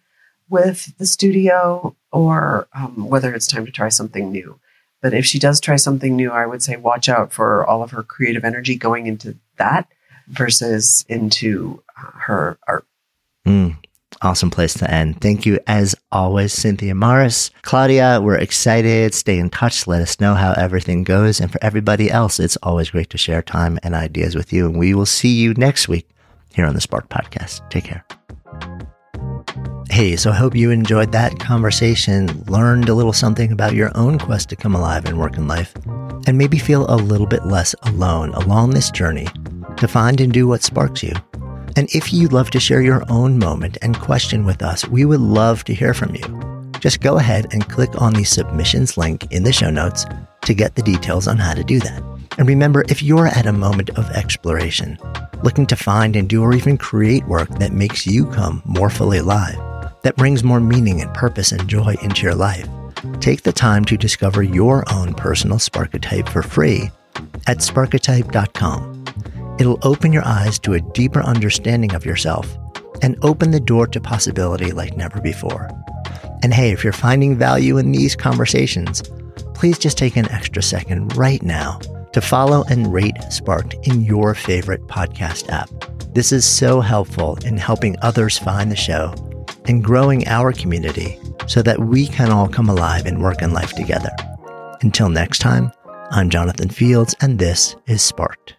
with 0.47 0.95
the 0.97 1.05
studio 1.05 1.95
or 2.11 2.67
um, 2.73 3.09
whether 3.09 3.33
it's 3.33 3.47
time 3.47 3.65
to 3.65 3.71
try 3.71 3.89
something 3.89 4.31
new. 4.31 4.59
But 5.01 5.13
if 5.13 5.25
she 5.25 5.39
does 5.39 5.59
try 5.59 5.77
something 5.77 6.15
new, 6.15 6.31
I 6.31 6.45
would 6.45 6.61
say 6.61 6.75
watch 6.75 7.07
out 7.07 7.31
for 7.31 7.65
all 7.65 7.83
of 7.83 7.91
her 7.91 8.03
creative 8.03 8.43
energy 8.43 8.75
going 8.75 9.07
into 9.07 9.35
that 9.57 9.87
versus 10.27 11.05
into 11.07 11.81
uh, 11.97 12.11
her 12.13 12.57
art. 12.67 12.85
Mm, 13.47 13.77
awesome 14.21 14.49
place 14.49 14.73
to 14.75 14.91
end. 14.91 15.21
Thank 15.21 15.45
you, 15.45 15.59
as 15.67 15.95
always, 16.11 16.53
Cynthia 16.53 16.93
Morris. 16.95 17.51
Claudia, 17.61 18.19
we're 18.21 18.35
excited. 18.35 19.13
Stay 19.13 19.39
in 19.39 19.49
touch. 19.49 19.87
Let 19.87 20.01
us 20.01 20.19
know 20.19 20.33
how 20.33 20.51
everything 20.53 21.03
goes. 21.03 21.39
And 21.39 21.51
for 21.51 21.59
everybody 21.63 22.11
else, 22.11 22.39
it's 22.39 22.57
always 22.57 22.89
great 22.89 23.09
to 23.11 23.17
share 23.17 23.41
time 23.41 23.79
and 23.83 23.95
ideas 23.95 24.35
with 24.35 24.51
you. 24.51 24.65
And 24.65 24.77
we 24.77 24.93
will 24.93 25.05
see 25.05 25.29
you 25.29 25.53
next 25.53 25.87
week 25.87 26.09
here 26.53 26.65
on 26.65 26.75
the 26.75 26.81
Sparked 26.81 27.09
Podcast. 27.09 27.67
Take 27.69 27.85
care. 27.85 28.05
Hey, 29.91 30.15
so 30.15 30.29
I 30.29 30.35
hope 30.35 30.55
you 30.55 30.69
enjoyed 30.69 31.11
that 31.13 31.39
conversation, 31.39 32.43
learned 32.43 32.89
a 32.89 32.93
little 32.93 33.11
something 33.11 33.51
about 33.51 33.73
your 33.73 33.91
own 33.95 34.19
quest 34.19 34.47
to 34.49 34.55
come 34.55 34.75
alive 34.75 35.05
and 35.05 35.17
work 35.17 35.35
in 35.35 35.47
life, 35.47 35.73
and 36.27 36.37
maybe 36.37 36.59
feel 36.59 36.85
a 36.89 36.95
little 36.95 37.25
bit 37.25 37.47
less 37.47 37.73
alone 37.81 38.29
along 38.35 38.69
this 38.69 38.91
journey 38.91 39.27
to 39.77 39.87
find 39.87 40.21
and 40.21 40.31
do 40.31 40.47
what 40.47 40.61
sparks 40.61 41.01
you. 41.01 41.13
And 41.75 41.89
if 41.93 42.13
you'd 42.13 42.33
love 42.33 42.51
to 42.51 42.59
share 42.59 42.83
your 42.83 43.03
own 43.09 43.39
moment 43.39 43.79
and 43.81 43.99
question 43.99 44.45
with 44.45 44.61
us, 44.61 44.87
we 44.87 45.05
would 45.05 45.21
love 45.21 45.63
to 45.63 45.73
hear 45.73 45.95
from 45.95 46.15
you. 46.15 46.69
Just 46.79 47.01
go 47.01 47.17
ahead 47.17 47.47
and 47.51 47.67
click 47.67 47.99
on 47.99 48.13
the 48.13 48.23
submissions 48.23 48.95
link 48.95 49.31
in 49.31 49.41
the 49.41 49.51
show 49.51 49.71
notes 49.71 50.05
to 50.43 50.53
get 50.53 50.75
the 50.75 50.83
details 50.83 51.27
on 51.27 51.37
how 51.37 51.55
to 51.55 51.63
do 51.63 51.79
that. 51.79 52.03
And 52.37 52.47
remember, 52.47 52.85
if 52.89 53.01
you're 53.01 53.27
at 53.27 53.47
a 53.47 53.51
moment 53.51 53.89
of 53.97 54.09
exploration, 54.11 54.99
looking 55.43 55.65
to 55.65 55.75
find 55.75 56.15
and 56.15 56.29
do 56.29 56.43
or 56.43 56.53
even 56.53 56.77
create 56.77 57.25
work 57.27 57.49
that 57.57 57.73
makes 57.73 58.05
you 58.05 58.27
come 58.27 58.61
more 58.65 58.91
fully 58.91 59.17
alive, 59.17 59.59
that 60.03 60.15
brings 60.15 60.43
more 60.43 60.59
meaning 60.59 61.01
and 61.01 61.13
purpose 61.13 61.51
and 61.51 61.67
joy 61.67 61.95
into 62.01 62.23
your 62.23 62.35
life, 62.35 62.67
take 63.19 63.43
the 63.43 63.51
time 63.51 63.85
to 63.85 63.97
discover 63.97 64.43
your 64.43 64.83
own 64.91 65.13
personal 65.13 65.57
Sparketype 65.57 66.29
for 66.29 66.41
free 66.41 66.89
at 67.47 67.57
sparketype.com. 67.57 69.05
It'll 69.59 69.79
open 69.83 70.13
your 70.13 70.25
eyes 70.25 70.57
to 70.59 70.73
a 70.73 70.81
deeper 70.81 71.21
understanding 71.21 71.93
of 71.93 72.05
yourself 72.05 72.57
and 73.01 73.17
open 73.23 73.51
the 73.51 73.59
door 73.59 73.87
to 73.87 73.99
possibility 73.99 74.71
like 74.71 74.95
never 74.95 75.19
before. 75.21 75.69
And 76.43 76.53
hey, 76.53 76.71
if 76.71 76.83
you're 76.83 76.93
finding 76.93 77.37
value 77.37 77.77
in 77.77 77.91
these 77.91 78.15
conversations, 78.15 79.03
please 79.53 79.77
just 79.77 79.97
take 79.97 80.15
an 80.15 80.31
extra 80.31 80.63
second 80.63 81.15
right 81.17 81.43
now 81.43 81.79
to 82.13 82.21
follow 82.21 82.63
and 82.69 82.93
rate 82.93 83.17
Sparked 83.29 83.75
in 83.83 84.01
your 84.01 84.33
favorite 84.33 84.87
podcast 84.87 85.49
app. 85.49 85.69
This 86.13 86.31
is 86.31 86.45
so 86.45 86.81
helpful 86.81 87.37
in 87.45 87.57
helping 87.57 87.95
others 88.01 88.37
find 88.37 88.71
the 88.71 88.75
show 88.75 89.13
and 89.69 89.83
growing 89.83 90.27
our 90.27 90.51
community 90.51 91.17
so 91.47 91.61
that 91.61 91.79
we 91.79 92.07
can 92.07 92.31
all 92.31 92.49
come 92.49 92.67
alive 92.67 93.05
and 93.05 93.21
work 93.21 93.41
in 93.41 93.53
life 93.53 93.71
together. 93.73 94.09
Until 94.81 95.09
next 95.09 95.39
time, 95.39 95.71
I'm 96.11 96.29
Jonathan 96.29 96.69
Fields, 96.69 97.15
and 97.21 97.37
this 97.37 97.75
is 97.85 98.01
Sparked. 98.01 98.58